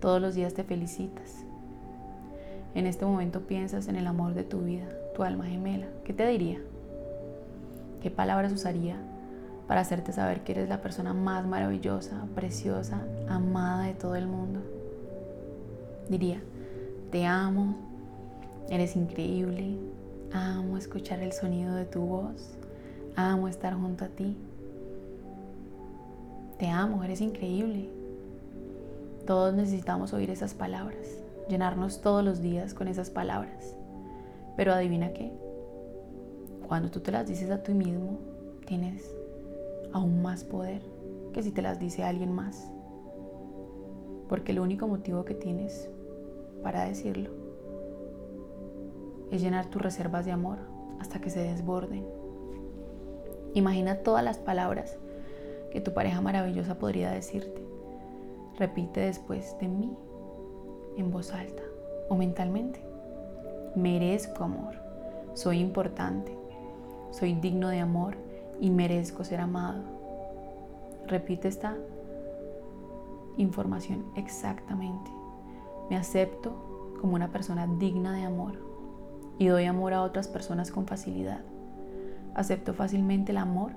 Todos 0.00 0.20
los 0.20 0.34
días 0.34 0.54
te 0.54 0.64
felicitas. 0.64 1.44
En 2.74 2.86
este 2.86 3.04
momento 3.04 3.40
piensas 3.42 3.88
en 3.88 3.96
el 3.96 4.06
amor 4.06 4.34
de 4.34 4.44
tu 4.44 4.60
vida, 4.60 4.88
tu 5.14 5.22
alma 5.22 5.44
gemela. 5.44 5.86
¿Qué 6.04 6.12
te 6.12 6.26
diría? 6.26 6.58
¿Qué 8.02 8.10
palabras 8.10 8.52
usaría 8.52 8.96
para 9.68 9.82
hacerte 9.82 10.12
saber 10.12 10.42
que 10.42 10.52
eres 10.52 10.68
la 10.68 10.80
persona 10.80 11.14
más 11.14 11.46
maravillosa, 11.46 12.26
preciosa, 12.34 13.02
amada 13.28 13.84
de 13.84 13.94
todo 13.94 14.16
el 14.16 14.26
mundo? 14.26 14.60
Diría, 16.08 16.40
te 17.10 17.26
amo, 17.26 17.76
eres 18.70 18.96
increíble, 18.96 19.76
amo 20.32 20.78
escuchar 20.78 21.20
el 21.20 21.32
sonido 21.32 21.74
de 21.74 21.84
tu 21.84 22.00
voz, 22.00 22.56
amo 23.16 23.48
estar 23.48 23.74
junto 23.74 24.04
a 24.04 24.08
ti. 24.08 24.36
Te 26.58 26.68
amo, 26.68 27.02
eres 27.04 27.20
increíble. 27.20 27.88
Todos 29.26 29.54
necesitamos 29.54 30.12
oír 30.12 30.30
esas 30.30 30.54
palabras, 30.54 31.22
llenarnos 31.48 32.00
todos 32.00 32.24
los 32.24 32.40
días 32.40 32.74
con 32.74 32.88
esas 32.88 33.10
palabras. 33.10 33.76
Pero 34.56 34.72
adivina 34.72 35.12
qué, 35.12 35.32
cuando 36.66 36.90
tú 36.90 37.00
te 37.00 37.12
las 37.12 37.26
dices 37.26 37.50
a 37.50 37.62
ti 37.62 37.74
mismo, 37.74 38.18
tienes 38.66 39.10
aún 39.92 40.22
más 40.22 40.44
poder 40.44 40.82
que 41.32 41.42
si 41.42 41.50
te 41.50 41.62
las 41.62 41.78
dice 41.78 42.04
alguien 42.04 42.32
más. 42.32 42.70
Porque 44.28 44.52
el 44.52 44.60
único 44.60 44.88
motivo 44.88 45.24
que 45.24 45.34
tienes 45.34 45.90
para 46.62 46.84
decirlo 46.84 47.30
es 49.30 49.40
llenar 49.40 49.66
tus 49.66 49.82
reservas 49.82 50.24
de 50.24 50.32
amor 50.32 50.58
hasta 51.00 51.20
que 51.20 51.30
se 51.30 51.40
desborden. 51.40 52.21
Imagina 53.54 53.96
todas 53.96 54.24
las 54.24 54.38
palabras 54.38 54.96
que 55.70 55.80
tu 55.80 55.92
pareja 55.92 56.20
maravillosa 56.20 56.78
podría 56.78 57.10
decirte. 57.10 57.62
Repite 58.58 59.00
después 59.00 59.56
de 59.60 59.68
mí 59.68 59.96
en 60.96 61.10
voz 61.10 61.32
alta 61.32 61.62
o 62.08 62.14
mentalmente. 62.14 62.84
Merezco 63.74 64.44
amor, 64.44 64.74
soy 65.34 65.60
importante, 65.60 66.36
soy 67.10 67.34
digno 67.34 67.68
de 67.68 67.80
amor 67.80 68.16
y 68.60 68.70
merezco 68.70 69.24
ser 69.24 69.40
amado. 69.40 69.82
Repite 71.06 71.48
esta 71.48 71.76
información 73.36 74.04
exactamente. 74.16 75.10
Me 75.90 75.96
acepto 75.96 76.94
como 77.00 77.14
una 77.14 77.32
persona 77.32 77.66
digna 77.66 78.14
de 78.14 78.22
amor 78.22 78.54
y 79.38 79.46
doy 79.46 79.64
amor 79.64 79.94
a 79.94 80.02
otras 80.02 80.28
personas 80.28 80.70
con 80.70 80.86
facilidad. 80.86 81.40
Acepto 82.34 82.72
fácilmente 82.72 83.32
el 83.32 83.38
amor 83.38 83.72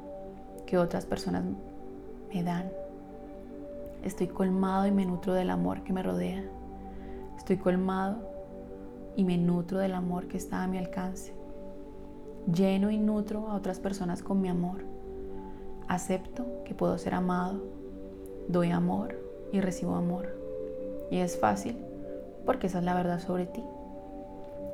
que 0.66 0.78
otras 0.78 1.06
personas 1.06 1.44
me 2.34 2.44
dan. 2.44 2.72
Estoy 4.04 4.28
colmado 4.28 4.88
y 4.88 4.92
me 4.92 5.06
nutro 5.06 5.34
del 5.34 5.50
amor 5.50 5.84
que 5.84 5.92
me 5.92 6.04
rodea. 6.04 6.44
Estoy 7.38 7.58
colmado 7.58 8.18
y 9.16 9.24
me 9.26 9.38
nutro 9.38 9.80
del 9.80 9.94
amor 9.94 10.28
que 10.28 10.38
está 10.38 10.64
a 10.64 10.68
mi 10.68 10.78
alcance. 10.78 11.34
Lleno 12.54 12.92
y 12.92 12.98
nutro 12.98 13.50
a 13.50 13.56
otras 13.56 13.80
personas 13.80 14.24
con 14.24 14.42
mi 14.42 14.48
amor. 14.48 14.84
Acepto 15.88 16.46
que 16.64 16.74
puedo 16.74 16.98
ser 16.98 17.14
amado. 17.14 17.62
Doy 18.48 18.72
amor 18.72 19.20
y 19.52 19.60
recibo 19.60 19.96
amor. 19.96 20.30
Y 21.12 21.18
es 21.18 21.38
fácil 21.38 21.78
porque 22.46 22.68
esa 22.68 22.80
es 22.80 22.86
la 22.86 22.94
verdad 22.94 23.20
sobre 23.20 23.48
ti. 23.48 23.64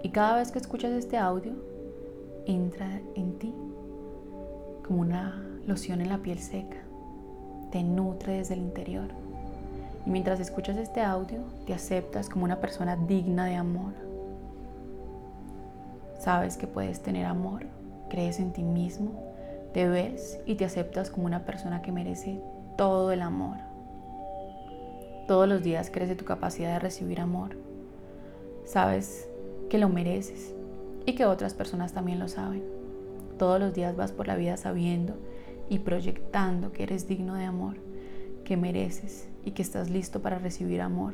Y 0.03 0.09
cada 0.09 0.35
vez 0.35 0.51
que 0.51 0.59
escuchas 0.59 0.91
este 0.91 1.17
audio, 1.17 1.53
entra 2.45 3.01
en 3.15 3.37
ti 3.39 3.53
como 4.91 5.03
una 5.03 5.41
loción 5.65 6.01
en 6.01 6.09
la 6.09 6.17
piel 6.17 6.37
seca. 6.37 6.75
Te 7.71 7.81
nutre 7.81 8.39
desde 8.39 8.55
el 8.55 8.59
interior. 8.59 9.07
Y 10.05 10.09
mientras 10.09 10.41
escuchas 10.41 10.75
este 10.75 10.99
audio, 10.99 11.45
te 11.65 11.73
aceptas 11.73 12.27
como 12.27 12.43
una 12.43 12.59
persona 12.59 12.97
digna 12.97 13.45
de 13.45 13.55
amor. 13.55 13.93
Sabes 16.19 16.57
que 16.57 16.67
puedes 16.67 17.01
tener 17.01 17.25
amor, 17.25 17.67
crees 18.09 18.41
en 18.41 18.51
ti 18.51 18.63
mismo, 18.63 19.13
te 19.73 19.87
ves 19.87 20.41
y 20.45 20.55
te 20.55 20.65
aceptas 20.65 21.09
como 21.09 21.25
una 21.25 21.45
persona 21.45 21.81
que 21.81 21.93
merece 21.93 22.41
todo 22.77 23.13
el 23.13 23.21
amor. 23.21 23.59
Todos 25.25 25.47
los 25.47 25.63
días 25.63 25.89
crece 25.89 26.17
tu 26.17 26.25
capacidad 26.25 26.73
de 26.73 26.79
recibir 26.79 27.21
amor. 27.21 27.55
Sabes 28.65 29.29
que 29.69 29.77
lo 29.77 29.87
mereces 29.87 30.53
y 31.05 31.15
que 31.15 31.25
otras 31.25 31.53
personas 31.53 31.93
también 31.93 32.19
lo 32.19 32.27
saben. 32.27 32.80
Todos 33.41 33.59
los 33.59 33.73
días 33.73 33.95
vas 33.95 34.11
por 34.11 34.27
la 34.27 34.35
vida 34.35 34.55
sabiendo 34.55 35.15
y 35.67 35.79
proyectando 35.79 36.71
que 36.71 36.83
eres 36.83 37.07
digno 37.07 37.33
de 37.33 37.45
amor, 37.45 37.77
que 38.45 38.55
mereces 38.55 39.27
y 39.43 39.49
que 39.49 39.63
estás 39.63 39.89
listo 39.89 40.21
para 40.21 40.37
recibir 40.37 40.79
amor. 40.79 41.13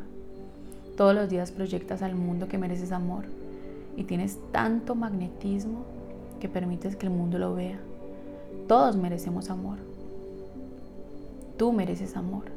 Todos 0.98 1.16
los 1.16 1.30
días 1.30 1.54
proyectas 1.54 2.02
al 2.02 2.16
mundo 2.16 2.50
que 2.50 2.58
mereces 2.58 2.92
amor 2.92 3.28
y 3.96 4.04
tienes 4.04 4.40
tanto 4.52 4.94
magnetismo 4.94 5.86
que 6.42 6.50
permites 6.50 6.98
que 6.98 7.06
el 7.06 7.14
mundo 7.14 7.40
lo 7.40 7.56
vea. 7.56 7.80
Todos 8.68 8.98
merecemos 8.98 9.50
amor. 9.50 9.78
Tú 11.56 11.72
mereces 11.72 12.18
amor 12.18 12.48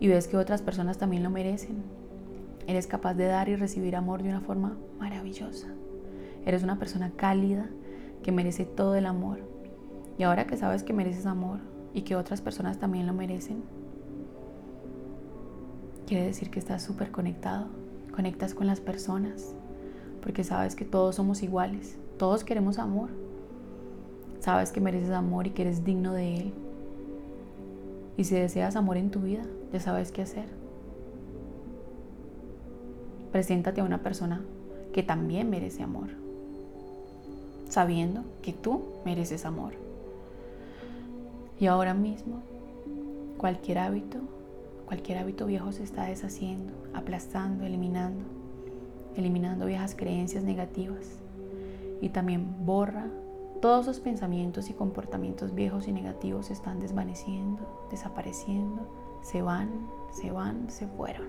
y 0.00 0.08
ves 0.08 0.26
que 0.26 0.36
otras 0.36 0.62
personas 0.62 0.98
también 0.98 1.22
lo 1.22 1.30
merecen. 1.30 1.76
Eres 2.66 2.88
capaz 2.88 3.14
de 3.14 3.26
dar 3.26 3.48
y 3.48 3.54
recibir 3.54 3.94
amor 3.94 4.24
de 4.24 4.30
una 4.30 4.40
forma 4.40 4.76
maravillosa. 4.98 5.68
Eres 6.44 6.64
una 6.64 6.80
persona 6.80 7.12
cálida 7.14 7.70
que 8.24 8.32
merece 8.32 8.64
todo 8.64 8.96
el 8.96 9.06
amor. 9.06 9.38
Y 10.18 10.24
ahora 10.24 10.46
que 10.46 10.56
sabes 10.56 10.82
que 10.82 10.92
mereces 10.92 11.26
amor 11.26 11.60
y 11.92 12.02
que 12.02 12.16
otras 12.16 12.40
personas 12.40 12.78
también 12.78 13.06
lo 13.06 13.12
merecen, 13.12 13.62
quiere 16.06 16.24
decir 16.24 16.50
que 16.50 16.58
estás 16.58 16.82
súper 16.82 17.12
conectado. 17.12 17.66
Conectas 18.12 18.54
con 18.54 18.66
las 18.66 18.80
personas 18.80 19.54
porque 20.22 20.42
sabes 20.42 20.74
que 20.74 20.84
todos 20.84 21.16
somos 21.16 21.42
iguales. 21.42 21.98
Todos 22.16 22.44
queremos 22.44 22.78
amor. 22.78 23.10
Sabes 24.40 24.72
que 24.72 24.80
mereces 24.80 25.10
amor 25.10 25.46
y 25.46 25.50
que 25.50 25.62
eres 25.62 25.84
digno 25.84 26.14
de 26.14 26.36
él. 26.36 26.54
Y 28.16 28.24
si 28.24 28.34
deseas 28.36 28.74
amor 28.74 28.96
en 28.96 29.10
tu 29.10 29.20
vida, 29.20 29.42
ya 29.72 29.80
sabes 29.80 30.12
qué 30.12 30.22
hacer. 30.22 30.46
Preséntate 33.32 33.80
a 33.80 33.84
una 33.84 34.02
persona 34.02 34.42
que 34.92 35.02
también 35.02 35.50
merece 35.50 35.82
amor. 35.82 36.23
Sabiendo 37.68 38.22
que 38.42 38.52
tú 38.52 38.82
mereces 39.04 39.44
amor. 39.44 39.74
Y 41.58 41.66
ahora 41.66 41.94
mismo, 41.94 42.42
cualquier 43.38 43.78
hábito, 43.78 44.18
cualquier 44.86 45.18
hábito 45.18 45.46
viejo 45.46 45.72
se 45.72 45.82
está 45.82 46.04
deshaciendo, 46.04 46.72
aplastando, 46.92 47.64
eliminando, 47.64 48.24
eliminando 49.16 49.66
viejas 49.66 49.94
creencias 49.94 50.44
negativas. 50.44 51.20
Y 52.00 52.08
también 52.10 52.66
borra 52.66 53.06
todos 53.64 53.86
esos 53.86 54.00
pensamientos 54.00 54.68
y 54.68 54.74
comportamientos 54.74 55.54
viejos 55.54 55.88
y 55.88 55.92
negativos 55.92 56.46
se 56.46 56.52
están 56.52 56.80
desvaneciendo, 56.80 57.62
desapareciendo, 57.90 58.86
se 59.22 59.40
van, 59.40 59.70
se 60.12 60.30
van, 60.32 60.68
se 60.68 60.86
fueron. 60.86 61.28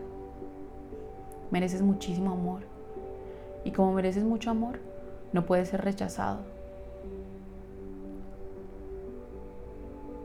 Mereces 1.49 1.81
muchísimo 1.81 2.31
amor. 2.31 2.63
Y 3.63 3.71
como 3.71 3.93
mereces 3.93 4.25
mucho 4.25 4.51
amor, 4.51 4.79
no 5.35 5.45
puedes 5.45 5.67
ser 5.67 5.83
rechazado. 5.83 6.39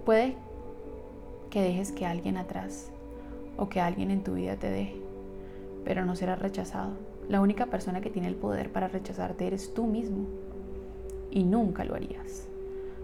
Puede 0.06 0.36
que 1.50 1.60
dejes 1.60 1.90
que 1.90 2.06
alguien 2.06 2.36
atrás 2.36 2.92
o 3.56 3.68
que 3.68 3.80
alguien 3.80 4.12
en 4.12 4.22
tu 4.22 4.34
vida 4.34 4.54
te 4.54 4.70
deje, 4.70 5.02
pero 5.84 6.04
no 6.04 6.14
serás 6.14 6.38
rechazado. 6.38 6.92
La 7.28 7.40
única 7.40 7.66
persona 7.66 8.00
que 8.00 8.10
tiene 8.10 8.28
el 8.28 8.36
poder 8.36 8.70
para 8.70 8.86
rechazarte 8.86 9.48
eres 9.48 9.74
tú 9.74 9.84
mismo 9.84 10.28
y 11.32 11.42
nunca 11.42 11.84
lo 11.84 11.96
harías, 11.96 12.46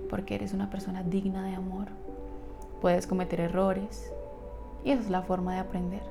porque 0.09 0.37
eres 0.37 0.55
una 0.55 0.71
persona 0.71 1.03
digna 1.03 1.45
de 1.45 1.57
amor. 1.57 1.89
Puedes 2.81 3.09
cometer 3.09 3.41
errores 3.41 4.13
y 4.85 4.93
esa 4.93 5.03
es 5.03 5.11
la 5.11 5.23
forma 5.23 5.55
de 5.55 5.61
aprender. 5.61 6.03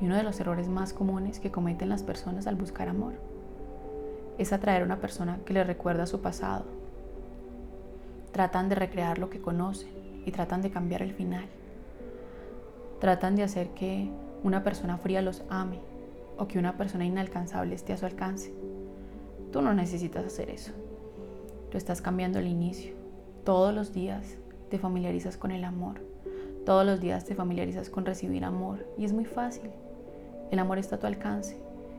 Y 0.00 0.06
uno 0.06 0.16
de 0.16 0.24
los 0.24 0.40
errores 0.40 0.68
más 0.68 0.92
comunes 0.92 1.38
que 1.38 1.52
cometen 1.52 1.88
las 1.88 2.02
personas 2.02 2.48
al 2.48 2.56
buscar 2.56 2.88
amor 2.88 3.25
es 4.38 4.52
atraer 4.52 4.82
a 4.82 4.84
una 4.84 5.00
persona 5.00 5.38
que 5.44 5.54
les 5.54 5.66
recuerda 5.66 6.06
su 6.06 6.20
pasado. 6.20 6.64
Tratan 8.32 8.68
de 8.68 8.74
recrear 8.74 9.18
lo 9.18 9.30
que 9.30 9.40
conocen 9.40 9.90
y 10.26 10.32
tratan 10.32 10.62
de 10.62 10.70
cambiar 10.70 11.02
el 11.02 11.12
final. 11.12 11.46
Tratan 13.00 13.36
de 13.36 13.42
hacer 13.42 13.68
que 13.70 14.10
una 14.42 14.62
persona 14.62 14.98
fría 14.98 15.22
los 15.22 15.42
ame 15.48 15.80
o 16.38 16.46
que 16.46 16.58
una 16.58 16.76
persona 16.76 17.04
inalcanzable 17.04 17.74
esté 17.74 17.92
a 17.92 17.96
su 17.96 18.06
alcance. 18.06 18.52
Tú 19.52 19.62
no 19.62 19.72
necesitas 19.72 20.26
hacer 20.26 20.50
eso. 20.50 20.72
Tú 21.70 21.78
estás 21.78 22.02
cambiando 22.02 22.38
el 22.38 22.46
inicio. 22.46 22.94
Todos 23.44 23.74
los 23.74 23.92
días 23.92 24.36
te 24.70 24.78
familiarizas 24.78 25.36
con 25.36 25.50
el 25.50 25.64
amor. 25.64 26.00
Todos 26.64 26.84
los 26.84 27.00
días 27.00 27.24
te 27.24 27.34
familiarizas 27.34 27.88
con 27.88 28.04
recibir 28.04 28.44
amor. 28.44 28.86
Y 28.98 29.04
es 29.04 29.12
muy 29.12 29.24
fácil. 29.24 29.70
El 30.50 30.58
amor 30.58 30.78
está 30.78 30.96
a 30.96 30.98
tu 30.98 31.06
alcance 31.06 31.56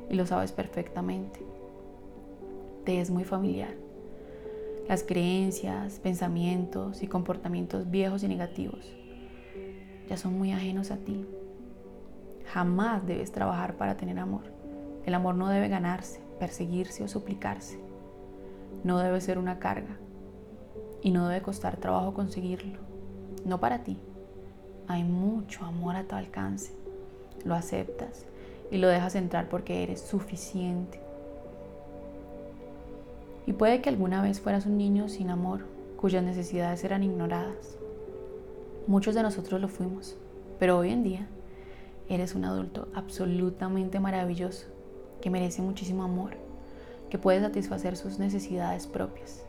y 0.10 0.16
lo 0.16 0.26
sabes 0.26 0.52
perfectamente. 0.52 1.40
Te 2.88 3.02
es 3.02 3.12
muy 3.12 3.26
familiar. 3.26 3.76
Las 4.88 5.04
creencias, 5.04 6.00
pensamientos 6.00 7.04
y 7.04 7.08
comportamientos 7.08 7.92
viejos 7.92 8.24
y 8.24 8.30
negativos 8.30 8.96
ya 10.08 10.16
son 10.16 10.38
muy 10.38 10.54
ajenos 10.54 10.90
a 10.92 10.96
ti. 10.96 11.28
Jamás 12.46 13.06
debes 13.06 13.34
trabajar 13.34 13.76
para 13.76 13.98
tener 13.98 14.18
amor. 14.20 14.44
El 15.06 15.16
amor 15.16 15.36
no 15.36 15.50
debe 15.50 15.68
ganarse, 15.68 16.22
perseguirse 16.40 17.04
o 17.04 17.10
suplicarse. 17.10 17.78
No 18.86 19.00
debe 19.00 19.20
ser 19.20 19.38
una 19.38 19.60
carga 19.60 19.98
y 21.02 21.12
no 21.12 21.28
debe 21.28 21.42
costar 21.42 21.76
trabajo 21.76 22.14
conseguirlo. 22.14 22.80
No 23.44 23.60
para 23.60 23.84
ti. 23.84 23.98
Hay 24.88 25.04
mucho 25.04 25.66
amor 25.66 25.98
a 25.98 26.06
tu 26.06 26.16
alcance. 26.16 26.72
Lo 27.44 27.54
aceptas 27.54 28.26
y 28.72 28.78
lo 28.78 28.88
dejas 28.88 29.16
entrar 29.16 29.50
porque 29.50 29.84
eres 29.84 30.00
suficiente. 30.00 31.06
Y 33.48 33.54
puede 33.54 33.82
que 33.82 33.90
alguna 33.90 34.22
vez 34.22 34.42
fueras 34.42 34.66
un 34.66 34.78
niño 34.78 35.08
sin 35.08 35.30
amor, 35.30 35.66
cuyas 35.96 36.22
necesidades 36.22 36.84
eran 36.84 37.02
ignoradas. 37.02 37.78
Muchos 38.88 39.16
de 39.16 39.24
nosotros 39.24 39.62
lo 39.62 39.70
fuimos, 39.70 40.18
pero 40.60 40.78
hoy 40.78 40.92
en 40.92 41.02
día 41.02 41.28
eres 42.10 42.36
un 42.36 42.44
adulto 42.44 42.90
absolutamente 42.94 44.02
maravilloso, 44.02 44.68
que 45.22 45.30
merece 45.30 45.62
muchísimo 45.62 46.04
amor, 46.04 46.32
que 47.10 47.18
puede 47.18 47.40
satisfacer 47.40 47.96
sus 47.96 48.20
necesidades 48.20 48.86
propias, 48.86 49.46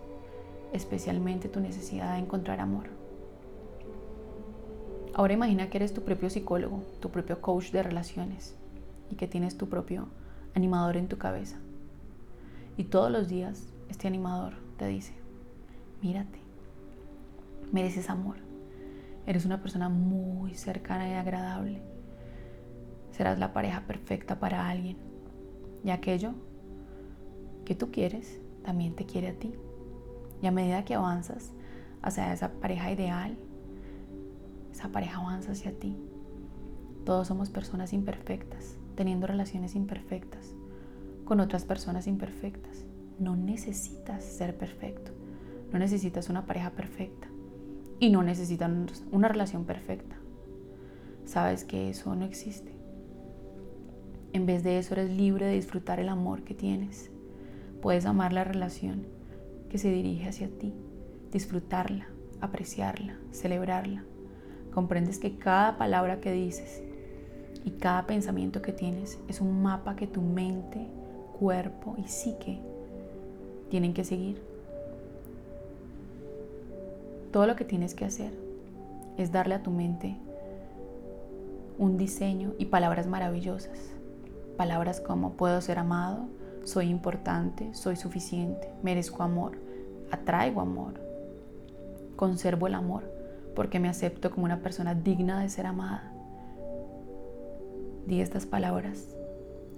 especialmente 0.72 1.48
tu 1.48 1.58
necesidad 1.58 2.14
de 2.14 2.20
encontrar 2.20 2.60
amor. 2.60 2.86
Ahora 5.12 5.34
imagina 5.34 5.70
que 5.70 5.78
eres 5.78 5.92
tu 5.92 6.02
propio 6.02 6.30
psicólogo, 6.30 6.84
tu 7.00 7.10
propio 7.10 7.40
coach 7.40 7.72
de 7.72 7.82
relaciones 7.82 8.54
y 9.10 9.16
que 9.16 9.26
tienes 9.26 9.58
tu 9.58 9.68
propio 9.68 10.06
animador 10.54 10.96
en 10.96 11.08
tu 11.08 11.18
cabeza. 11.18 11.56
Y 12.76 12.84
todos 12.84 13.10
los 13.10 13.26
días 13.26 13.72
este 13.88 14.08
animador 14.08 14.54
te 14.76 14.86
dice, 14.86 15.14
mírate, 16.02 16.38
mereces 17.72 18.10
amor, 18.10 18.36
eres 19.26 19.44
una 19.44 19.60
persona 19.60 19.88
muy 19.88 20.54
cercana 20.54 21.08
y 21.08 21.14
agradable, 21.14 21.82
serás 23.10 23.38
la 23.38 23.52
pareja 23.52 23.82
perfecta 23.86 24.38
para 24.38 24.68
alguien 24.68 24.96
y 25.84 25.90
aquello 25.90 26.32
que 27.64 27.74
tú 27.74 27.90
quieres 27.90 28.40
también 28.62 28.94
te 28.94 29.06
quiere 29.06 29.28
a 29.28 29.38
ti. 29.38 29.54
Y 30.40 30.46
a 30.46 30.52
medida 30.52 30.84
que 30.84 30.94
avanzas 30.94 31.52
hacia 32.02 32.32
esa 32.32 32.52
pareja 32.52 32.92
ideal, 32.92 33.36
esa 34.72 34.90
pareja 34.90 35.18
avanza 35.18 35.52
hacia 35.52 35.76
ti. 35.78 35.96
Todos 37.04 37.26
somos 37.26 37.50
personas 37.50 37.92
imperfectas 37.92 38.78
teniendo 38.98 39.28
relaciones 39.28 39.76
imperfectas 39.76 40.56
con 41.24 41.38
otras 41.38 41.64
personas 41.64 42.08
imperfectas. 42.08 42.84
No 43.18 43.34
necesitas 43.34 44.22
ser 44.22 44.56
perfecto, 44.56 45.10
no 45.72 45.78
necesitas 45.80 46.28
una 46.28 46.46
pareja 46.46 46.70
perfecta 46.70 47.28
y 47.98 48.10
no 48.10 48.22
necesitas 48.22 48.70
una 49.10 49.26
relación 49.26 49.64
perfecta. 49.64 50.16
Sabes 51.24 51.64
que 51.64 51.90
eso 51.90 52.14
no 52.14 52.24
existe. 52.24 52.72
En 54.32 54.46
vez 54.46 54.62
de 54.62 54.78
eso 54.78 54.94
eres 54.94 55.10
libre 55.10 55.46
de 55.46 55.54
disfrutar 55.54 55.98
el 55.98 56.08
amor 56.08 56.44
que 56.44 56.54
tienes. 56.54 57.10
Puedes 57.82 58.06
amar 58.06 58.32
la 58.32 58.44
relación 58.44 59.06
que 59.68 59.78
se 59.78 59.90
dirige 59.90 60.28
hacia 60.28 60.48
ti, 60.48 60.72
disfrutarla, 61.32 62.06
apreciarla, 62.40 63.18
celebrarla. 63.32 64.04
Comprendes 64.72 65.18
que 65.18 65.38
cada 65.38 65.76
palabra 65.76 66.20
que 66.20 66.32
dices 66.32 66.82
y 67.64 67.72
cada 67.72 68.06
pensamiento 68.06 68.62
que 68.62 68.72
tienes 68.72 69.18
es 69.26 69.40
un 69.40 69.60
mapa 69.60 69.96
que 69.96 70.06
tu 70.06 70.22
mente, 70.22 70.86
cuerpo 71.38 71.96
y 71.98 72.04
psique 72.04 72.60
tienen 73.70 73.94
que 73.94 74.04
seguir. 74.04 74.40
Todo 77.32 77.46
lo 77.46 77.56
que 77.56 77.64
tienes 77.64 77.94
que 77.94 78.04
hacer 78.04 78.32
es 79.16 79.32
darle 79.32 79.54
a 79.54 79.62
tu 79.62 79.70
mente 79.70 80.16
un 81.78 81.96
diseño 81.96 82.54
y 82.58 82.66
palabras 82.66 83.06
maravillosas. 83.06 83.78
Palabras 84.56 85.00
como 85.00 85.34
puedo 85.34 85.60
ser 85.60 85.78
amado, 85.78 86.26
soy 86.64 86.88
importante, 86.88 87.74
soy 87.74 87.96
suficiente, 87.96 88.68
merezco 88.82 89.22
amor, 89.22 89.52
atraigo 90.10 90.60
amor, 90.60 90.94
conservo 92.16 92.66
el 92.66 92.74
amor 92.74 93.04
porque 93.54 93.80
me 93.80 93.88
acepto 93.88 94.30
como 94.30 94.44
una 94.44 94.60
persona 94.60 94.94
digna 94.94 95.40
de 95.40 95.48
ser 95.48 95.66
amada 95.66 96.12
Di 98.08 98.22
estas 98.22 98.46
palabras, 98.46 99.14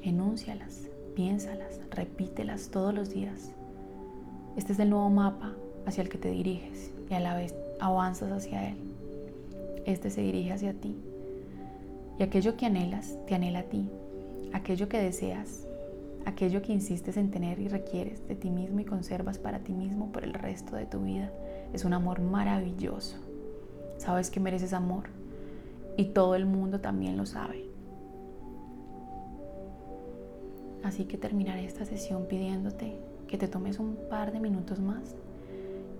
enúncialas, 0.04 0.86
piénsalas, 1.16 1.80
repítelas 1.90 2.68
todos 2.68 2.94
los 2.94 3.10
días. 3.10 3.50
Este 4.56 4.72
es 4.72 4.78
el 4.78 4.90
nuevo 4.90 5.08
mapa 5.10 5.54
hacia 5.86 6.02
el 6.02 6.08
que 6.08 6.18
te 6.18 6.30
diriges 6.30 6.92
y 7.08 7.14
a 7.14 7.20
la 7.20 7.34
vez 7.34 7.54
avanzas 7.78 8.30
hacia 8.32 8.68
él. 8.68 8.76
Este 9.86 10.10
se 10.10 10.22
dirige 10.22 10.52
hacia 10.52 10.74
ti. 10.74 10.96
Y 12.18 12.22
aquello 12.22 12.56
que 12.56 12.66
anhelas, 12.66 13.16
te 13.26 13.34
anhela 13.34 13.60
a 13.60 13.64
ti. 13.64 13.88
Aquello 14.52 14.88
que 14.88 15.00
deseas, 15.00 15.66
aquello 16.26 16.60
que 16.62 16.72
insistes 16.72 17.16
en 17.16 17.30
tener 17.30 17.60
y 17.60 17.68
requieres 17.68 18.26
de 18.28 18.34
ti 18.34 18.50
mismo 18.50 18.80
y 18.80 18.84
conservas 18.84 19.38
para 19.38 19.60
ti 19.60 19.72
mismo 19.72 20.12
por 20.12 20.24
el 20.24 20.34
resto 20.34 20.76
de 20.76 20.86
tu 20.86 21.00
vida, 21.00 21.30
es 21.72 21.84
un 21.84 21.92
amor 21.92 22.20
maravilloso. 22.20 23.16
Sabes 23.96 24.30
que 24.30 24.40
mereces 24.40 24.72
amor 24.72 25.04
y 25.96 26.06
todo 26.06 26.34
el 26.34 26.46
mundo 26.46 26.80
también 26.80 27.16
lo 27.16 27.26
sabe. 27.26 27.64
Así 30.82 31.04
que 31.04 31.18
terminaré 31.18 31.64
esta 31.64 31.84
sesión 31.84 32.26
pidiéndote 32.26 32.98
que 33.30 33.38
te 33.38 33.46
tomes 33.46 33.78
un 33.78 33.94
par 34.10 34.32
de 34.32 34.40
minutos 34.40 34.80
más 34.80 35.14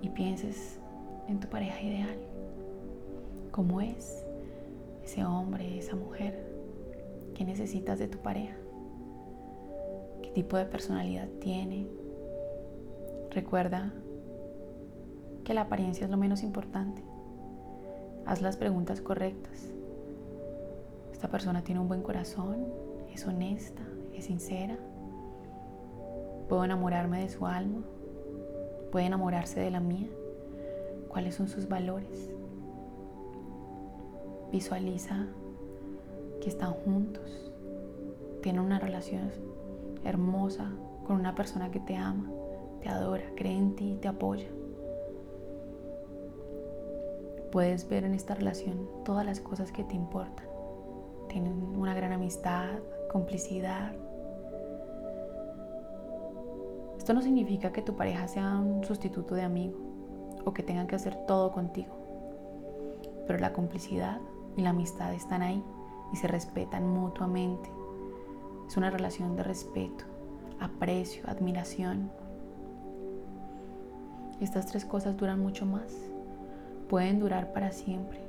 y 0.03 0.09
pienses 0.09 0.81
en 1.29 1.39
tu 1.39 1.49
pareja 1.49 1.81
ideal. 1.81 2.19
¿Cómo 3.53 3.81
es 3.81 4.27
ese 5.05 5.25
hombre, 5.25 5.79
esa 5.79 5.95
mujer? 5.95 6.45
¿Qué 7.37 7.45
necesitas 7.45 8.01
de 8.01 8.09
tu 8.09 8.19
pareja? 8.19 8.57
¿Qué 10.23 10.31
tipo 10.31 10.57
de 10.57 10.65
personalidad 10.65 11.29
tiene? 11.41 11.87
Recuerda 13.31 13.93
que 15.45 15.55
la 15.55 15.63
apariencia 15.63 16.07
es 16.07 16.11
lo 16.11 16.17
menos 16.17 16.43
importante. 16.43 17.05
Haz 18.27 18.43
las 18.43 18.57
preguntas 18.57 19.01
correctas. 19.01 19.73
¿Esta 21.13 21.29
persona 21.29 21.63
tiene 21.63 21.81
un 21.81 21.87
buen 21.87 22.03
corazón? 22.03 22.67
¿Es 23.15 23.25
honesta? 23.25 23.83
sincera. 24.21 24.77
Puedo 26.51 26.65
enamorarme 26.65 27.21
de 27.21 27.29
su 27.29 27.47
alma. 27.47 27.85
puede 28.91 29.07
enamorarse 29.07 29.61
de 29.61 29.71
la 29.71 29.79
mía, 29.79 30.09
cuáles 31.09 31.37
son 31.37 31.47
sus 31.47 31.69
valores. 31.69 32.29
Visualiza 34.51 35.29
que 36.41 36.49
están 36.49 36.73
juntos, 36.73 37.53
tienen 38.43 38.63
una 38.63 38.81
relación 38.81 39.31
hermosa 40.05 40.73
con 41.07 41.21
una 41.21 41.37
persona 41.37 41.71
que 41.71 41.79
te 41.79 41.95
ama, 41.95 42.29
te 42.81 42.89
adora, 42.89 43.27
cree 43.37 43.57
en 43.57 43.77
ti 43.77 43.93
y 43.93 43.97
te 43.99 44.09
apoya. 44.09 44.49
Puedes 47.53 47.89
ver 47.89 48.03
en 48.03 48.15
esta 48.15 48.35
relación 48.35 48.89
todas 49.05 49.25
las 49.25 49.41
cosas 49.41 49.71
que 49.71 49.85
te 49.85 49.95
importan. 49.95 50.47
Tienen 51.29 51.53
una 51.77 51.95
gran 51.95 52.11
amistad, 52.11 52.81
complicidad. 53.13 53.95
Esto 57.11 57.19
no 57.19 57.23
significa 57.23 57.73
que 57.73 57.83
tu 57.83 57.97
pareja 57.97 58.29
sea 58.29 58.57
un 58.61 58.85
sustituto 58.85 59.35
de 59.35 59.43
amigo 59.43 59.77
o 60.45 60.55
que 60.55 60.63
tengan 60.63 60.87
que 60.87 60.95
hacer 60.95 61.27
todo 61.27 61.51
contigo. 61.51 61.93
Pero 63.27 63.41
la 63.41 63.53
complicidad 63.53 64.21
y 64.57 64.63
la 64.63 64.71
amistad 64.71 65.13
están 65.13 65.43
ahí 65.43 65.61
y 66.13 66.17
se 66.19 66.29
respetan 66.29 66.89
mutuamente. 66.89 67.69
Es 68.69 68.77
una 68.77 68.91
relación 68.91 69.35
de 69.35 69.43
respeto, 69.43 70.05
aprecio, 70.61 71.25
admiración. 71.27 72.13
Estas 74.41 74.67
tres 74.67 74.85
cosas 74.85 75.17
duran 75.17 75.41
mucho 75.41 75.67
más. 75.67 75.93
Pueden 76.89 77.19
durar 77.19 77.53
para 77.53 77.73
siempre. 77.73 78.21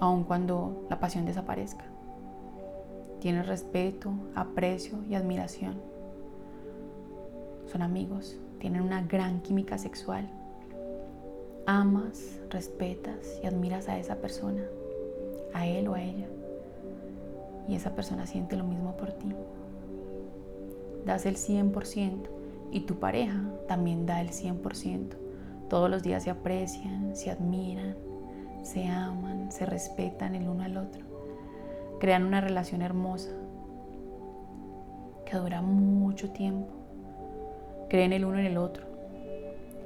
Aun 0.00 0.24
cuando 0.24 0.86
la 0.88 0.98
pasión 0.98 1.26
desaparezca. 1.26 1.84
Tienes 3.20 3.46
respeto, 3.46 4.14
aprecio 4.34 5.04
y 5.10 5.14
admiración. 5.14 5.93
Son 7.74 7.82
amigos, 7.82 8.36
tienen 8.60 8.82
una 8.82 9.02
gran 9.02 9.40
química 9.40 9.78
sexual. 9.78 10.30
Amas, 11.66 12.40
respetas 12.48 13.40
y 13.42 13.48
admiras 13.48 13.88
a 13.88 13.98
esa 13.98 14.14
persona, 14.18 14.62
a 15.52 15.66
él 15.66 15.88
o 15.88 15.94
a 15.94 16.00
ella. 16.00 16.28
Y 17.66 17.74
esa 17.74 17.96
persona 17.96 18.28
siente 18.28 18.54
lo 18.54 18.62
mismo 18.62 18.96
por 18.96 19.10
ti. 19.10 19.26
Das 21.04 21.26
el 21.26 21.34
100% 21.34 22.28
y 22.70 22.82
tu 22.82 23.00
pareja 23.00 23.42
también 23.66 24.06
da 24.06 24.20
el 24.20 24.28
100%. 24.28 25.16
Todos 25.68 25.90
los 25.90 26.04
días 26.04 26.22
se 26.22 26.30
aprecian, 26.30 27.16
se 27.16 27.32
admiran, 27.32 27.96
se 28.62 28.86
aman, 28.86 29.50
se 29.50 29.66
respetan 29.66 30.36
el 30.36 30.48
uno 30.48 30.62
al 30.62 30.76
otro. 30.76 31.02
Crean 31.98 32.22
una 32.22 32.40
relación 32.40 32.82
hermosa 32.82 33.32
que 35.26 35.36
dura 35.36 35.60
mucho 35.60 36.30
tiempo. 36.30 36.83
Creen 37.94 38.12
el 38.12 38.24
uno 38.24 38.40
en 38.40 38.46
el 38.46 38.56
otro. 38.56 38.84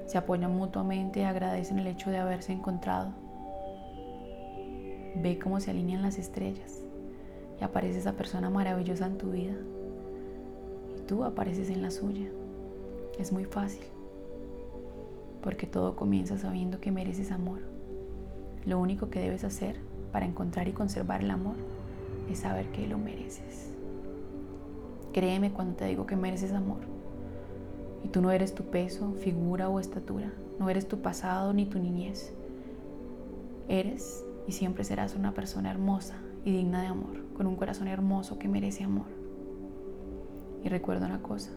Se 0.07 0.17
apoyan 0.17 0.57
mutuamente 0.57 1.21
y 1.21 1.25
agradecen 1.25 1.79
el 1.79 1.89
hecho 1.89 2.09
de 2.09 2.17
haberse 2.17 2.55
encontrado. 2.55 3.11
Ve 5.17 5.39
cómo 5.39 5.61
se 5.61 5.73
alinean 5.73 6.01
las 6.01 6.17
estrellas 6.17 6.81
y 7.61 7.65
aparece 7.65 7.99
esa 7.99 8.15
persona 8.15 8.49
maravillosa 8.49 9.05
en 9.05 9.19
tu 9.19 9.33
vida. 9.33 9.53
Y 10.97 11.03
tú 11.03 11.23
apareces 11.23 11.69
en 11.69 11.83
la 11.83 11.91
suya. 11.91 12.31
Es 13.19 13.31
muy 13.31 13.45
fácil, 13.45 13.85
porque 15.43 15.67
todo 15.67 15.95
comienza 15.95 16.39
sabiendo 16.39 16.81
que 16.81 16.91
mereces 16.91 17.31
amor. 17.31 17.59
Lo 18.65 18.79
único 18.79 19.11
que 19.11 19.21
debes 19.21 19.45
hacer 19.45 19.77
para 20.13 20.25
encontrar 20.25 20.67
y 20.67 20.73
conservar 20.73 21.23
el 21.23 21.31
amor 21.31 21.57
es 22.31 22.39
saber 22.39 22.69
que 22.69 22.87
lo 22.87 22.97
mereces. 22.97 23.69
Créeme 25.13 25.53
cuando 25.53 25.77
te 25.77 25.85
digo 25.85 26.07
que 26.07 26.17
mereces 26.17 26.55
amor. 26.55 26.98
Y 28.05 28.09
tú 28.09 28.23
no 28.23 28.31
eres 28.31 28.55
tu 28.55 28.65
peso, 28.65 29.13
figura 29.15 29.69
o 29.69 29.81
estatura. 29.81 30.33
No 30.59 30.71
eres 30.71 30.89
tu 30.89 31.01
pasado 31.01 31.53
ni 31.53 31.67
tu 31.67 31.79
niñez. 31.79 32.33
Eres 33.69 34.25
y 34.47 34.53
siempre 34.53 34.85
serás 34.85 35.15
una 35.15 35.35
persona 35.35 35.71
hermosa 35.71 36.17
y 36.45 36.53
digna 36.53 36.81
de 36.81 36.89
amor, 36.89 37.25
con 37.35 37.47
un 37.47 37.57
corazón 37.57 37.89
hermoso 37.89 38.39
que 38.39 38.49
merece 38.49 38.85
amor. 38.85 39.07
Y 40.65 40.69
recuerda 40.69 41.07
una 41.07 41.23
cosa. 41.23 41.51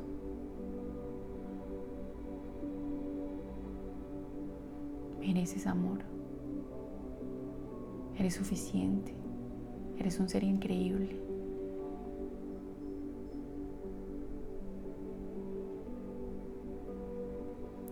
Mereces 5.19 5.67
amor. 5.67 5.99
Eres 8.17 8.35
suficiente. 8.35 9.13
Eres 9.97 10.19
un 10.19 10.27
ser 10.27 10.43
increíble. 10.43 11.20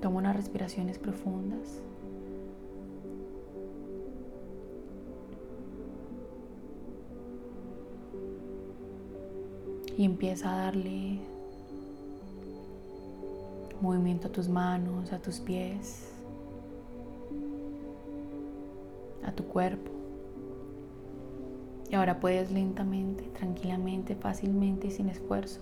Toma 0.01 0.17
unas 0.17 0.35
respiraciones 0.35 0.97
profundas. 0.97 1.81
Y 9.97 10.05
empieza 10.05 10.53
a 10.53 10.57
darle 10.57 11.19
movimiento 13.81 14.27
a 14.27 14.31
tus 14.31 14.47
manos, 14.47 15.11
a 15.11 15.19
tus 15.19 15.39
pies, 15.39 16.09
a 19.25 19.31
tu 19.31 19.43
cuerpo. 19.45 19.91
Y 21.89 21.95
ahora 21.95 22.19
puedes 22.19 22.51
lentamente, 22.51 23.23
tranquilamente, 23.37 24.15
fácilmente 24.15 24.87
y 24.87 24.91
sin 24.91 25.09
esfuerzo 25.09 25.61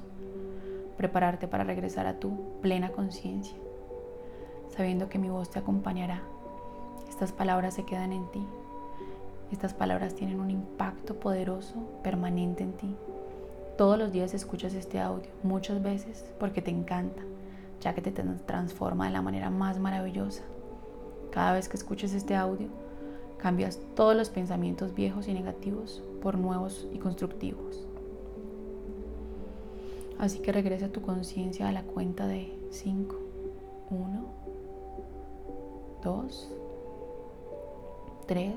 prepararte 0.97 1.47
para 1.47 1.63
regresar 1.63 2.07
a 2.07 2.19
tu 2.19 2.59
plena 2.61 2.91
conciencia, 2.91 3.55
sabiendo 4.69 5.09
que 5.09 5.19
mi 5.19 5.29
voz 5.29 5.49
te 5.49 5.59
acompañará. 5.59 6.21
Estas 7.09 7.31
palabras 7.31 7.73
se 7.73 7.83
quedan 7.83 8.13
en 8.13 8.29
ti. 8.31 8.45
Estas 9.51 9.73
palabras 9.73 10.13
tienen 10.13 10.39
un 10.39 10.51
impacto 10.51 11.15
poderoso, 11.15 11.75
permanente 12.03 12.63
en 12.63 12.73
ti. 12.73 12.95
Todos 13.77 13.97
los 13.97 14.11
días 14.11 14.33
escuchas 14.33 14.73
este 14.73 14.99
audio, 14.99 15.29
muchas 15.43 15.81
veces 15.81 16.25
porque 16.39 16.61
te 16.61 16.71
encanta, 16.71 17.21
ya 17.79 17.93
que 17.93 18.01
te 18.01 18.11
transforma 18.11 19.05
de 19.05 19.11
la 19.11 19.21
manera 19.21 19.49
más 19.49 19.79
maravillosa. 19.79 20.43
Cada 21.31 21.53
vez 21.53 21.69
que 21.69 21.77
escuches 21.77 22.13
este 22.13 22.35
audio, 22.35 22.67
cambias 23.37 23.79
todos 23.95 24.15
los 24.15 24.29
pensamientos 24.29 24.93
viejos 24.95 25.27
y 25.27 25.33
negativos 25.33 26.03
por 26.21 26.37
nuevos 26.37 26.87
y 26.91 26.97
constructivos. 26.97 27.87
Así 30.17 30.39
que 30.39 30.51
regresa 30.51 30.89
tu 30.89 31.01
conciencia 31.01 31.67
a 31.67 31.71
la 31.71 31.83
cuenta 31.83 32.27
de 32.27 32.57
5, 32.71 33.15
1, 33.91 34.25
2, 36.03 36.51
3, 38.27 38.53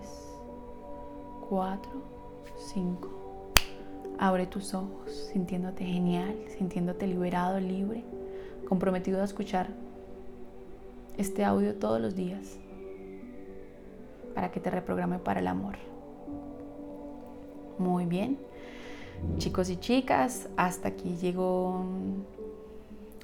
4, 1.48 1.90
5. 2.72 3.08
Abre 4.18 4.46
tus 4.46 4.74
ojos 4.74 5.30
sintiéndote 5.32 5.84
genial, 5.84 6.36
sintiéndote 6.58 7.06
liberado, 7.06 7.58
libre, 7.58 8.04
comprometido 8.68 9.22
a 9.22 9.24
escuchar 9.24 9.68
este 11.16 11.44
audio 11.44 11.74
todos 11.74 12.00
los 12.00 12.14
días 12.14 12.58
para 14.34 14.50
que 14.50 14.60
te 14.60 14.70
reprograme 14.70 15.18
para 15.18 15.40
el 15.40 15.46
amor. 15.46 15.76
Muy 17.78 18.04
bien. 18.04 18.38
Chicos 19.38 19.70
y 19.70 19.76
chicas, 19.76 20.48
hasta 20.56 20.88
aquí 20.88 21.16
llegó 21.16 21.84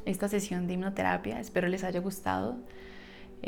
esta 0.04 0.28
sesión 0.28 0.66
de 0.66 0.74
hipnoterapia. 0.74 1.40
Espero 1.40 1.68
les 1.68 1.84
haya 1.84 2.00
gustado. 2.00 2.56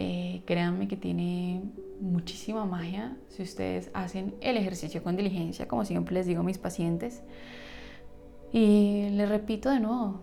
Eh, 0.01 0.43
créanme 0.47 0.87
que 0.87 0.97
tiene 0.97 1.61
muchísima 2.01 2.65
magia 2.65 3.17
si 3.31 3.43
ustedes 3.43 3.91
hacen 3.95 4.33
el 4.41 4.57
ejercicio 4.57 5.03
con 5.03 5.17
diligencia, 5.17 5.67
como 5.67 5.85
siempre 5.85 6.15
les 6.15 6.27
digo 6.27 6.41
a 6.41 6.45
mis 6.45 6.57
pacientes. 6.57 7.21
Y 8.53 9.11
les 9.11 9.29
repito 9.29 9.71
de 9.71 9.81
nuevo, 9.81 10.21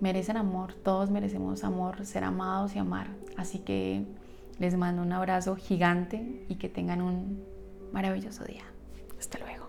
merecen 0.00 0.38
amor, 0.38 0.72
todos 0.72 1.10
merecemos 1.10 1.64
amor, 1.64 2.06
ser 2.06 2.24
amados 2.24 2.74
y 2.74 2.78
amar. 2.78 3.08
Así 3.36 3.58
que 3.58 4.06
les 4.58 4.74
mando 4.78 5.02
un 5.02 5.12
abrazo 5.12 5.54
gigante 5.54 6.46
y 6.48 6.54
que 6.54 6.70
tengan 6.70 7.02
un 7.02 7.44
maravilloso 7.92 8.44
día. 8.44 8.64
Hasta 9.18 9.38
luego. 9.38 9.59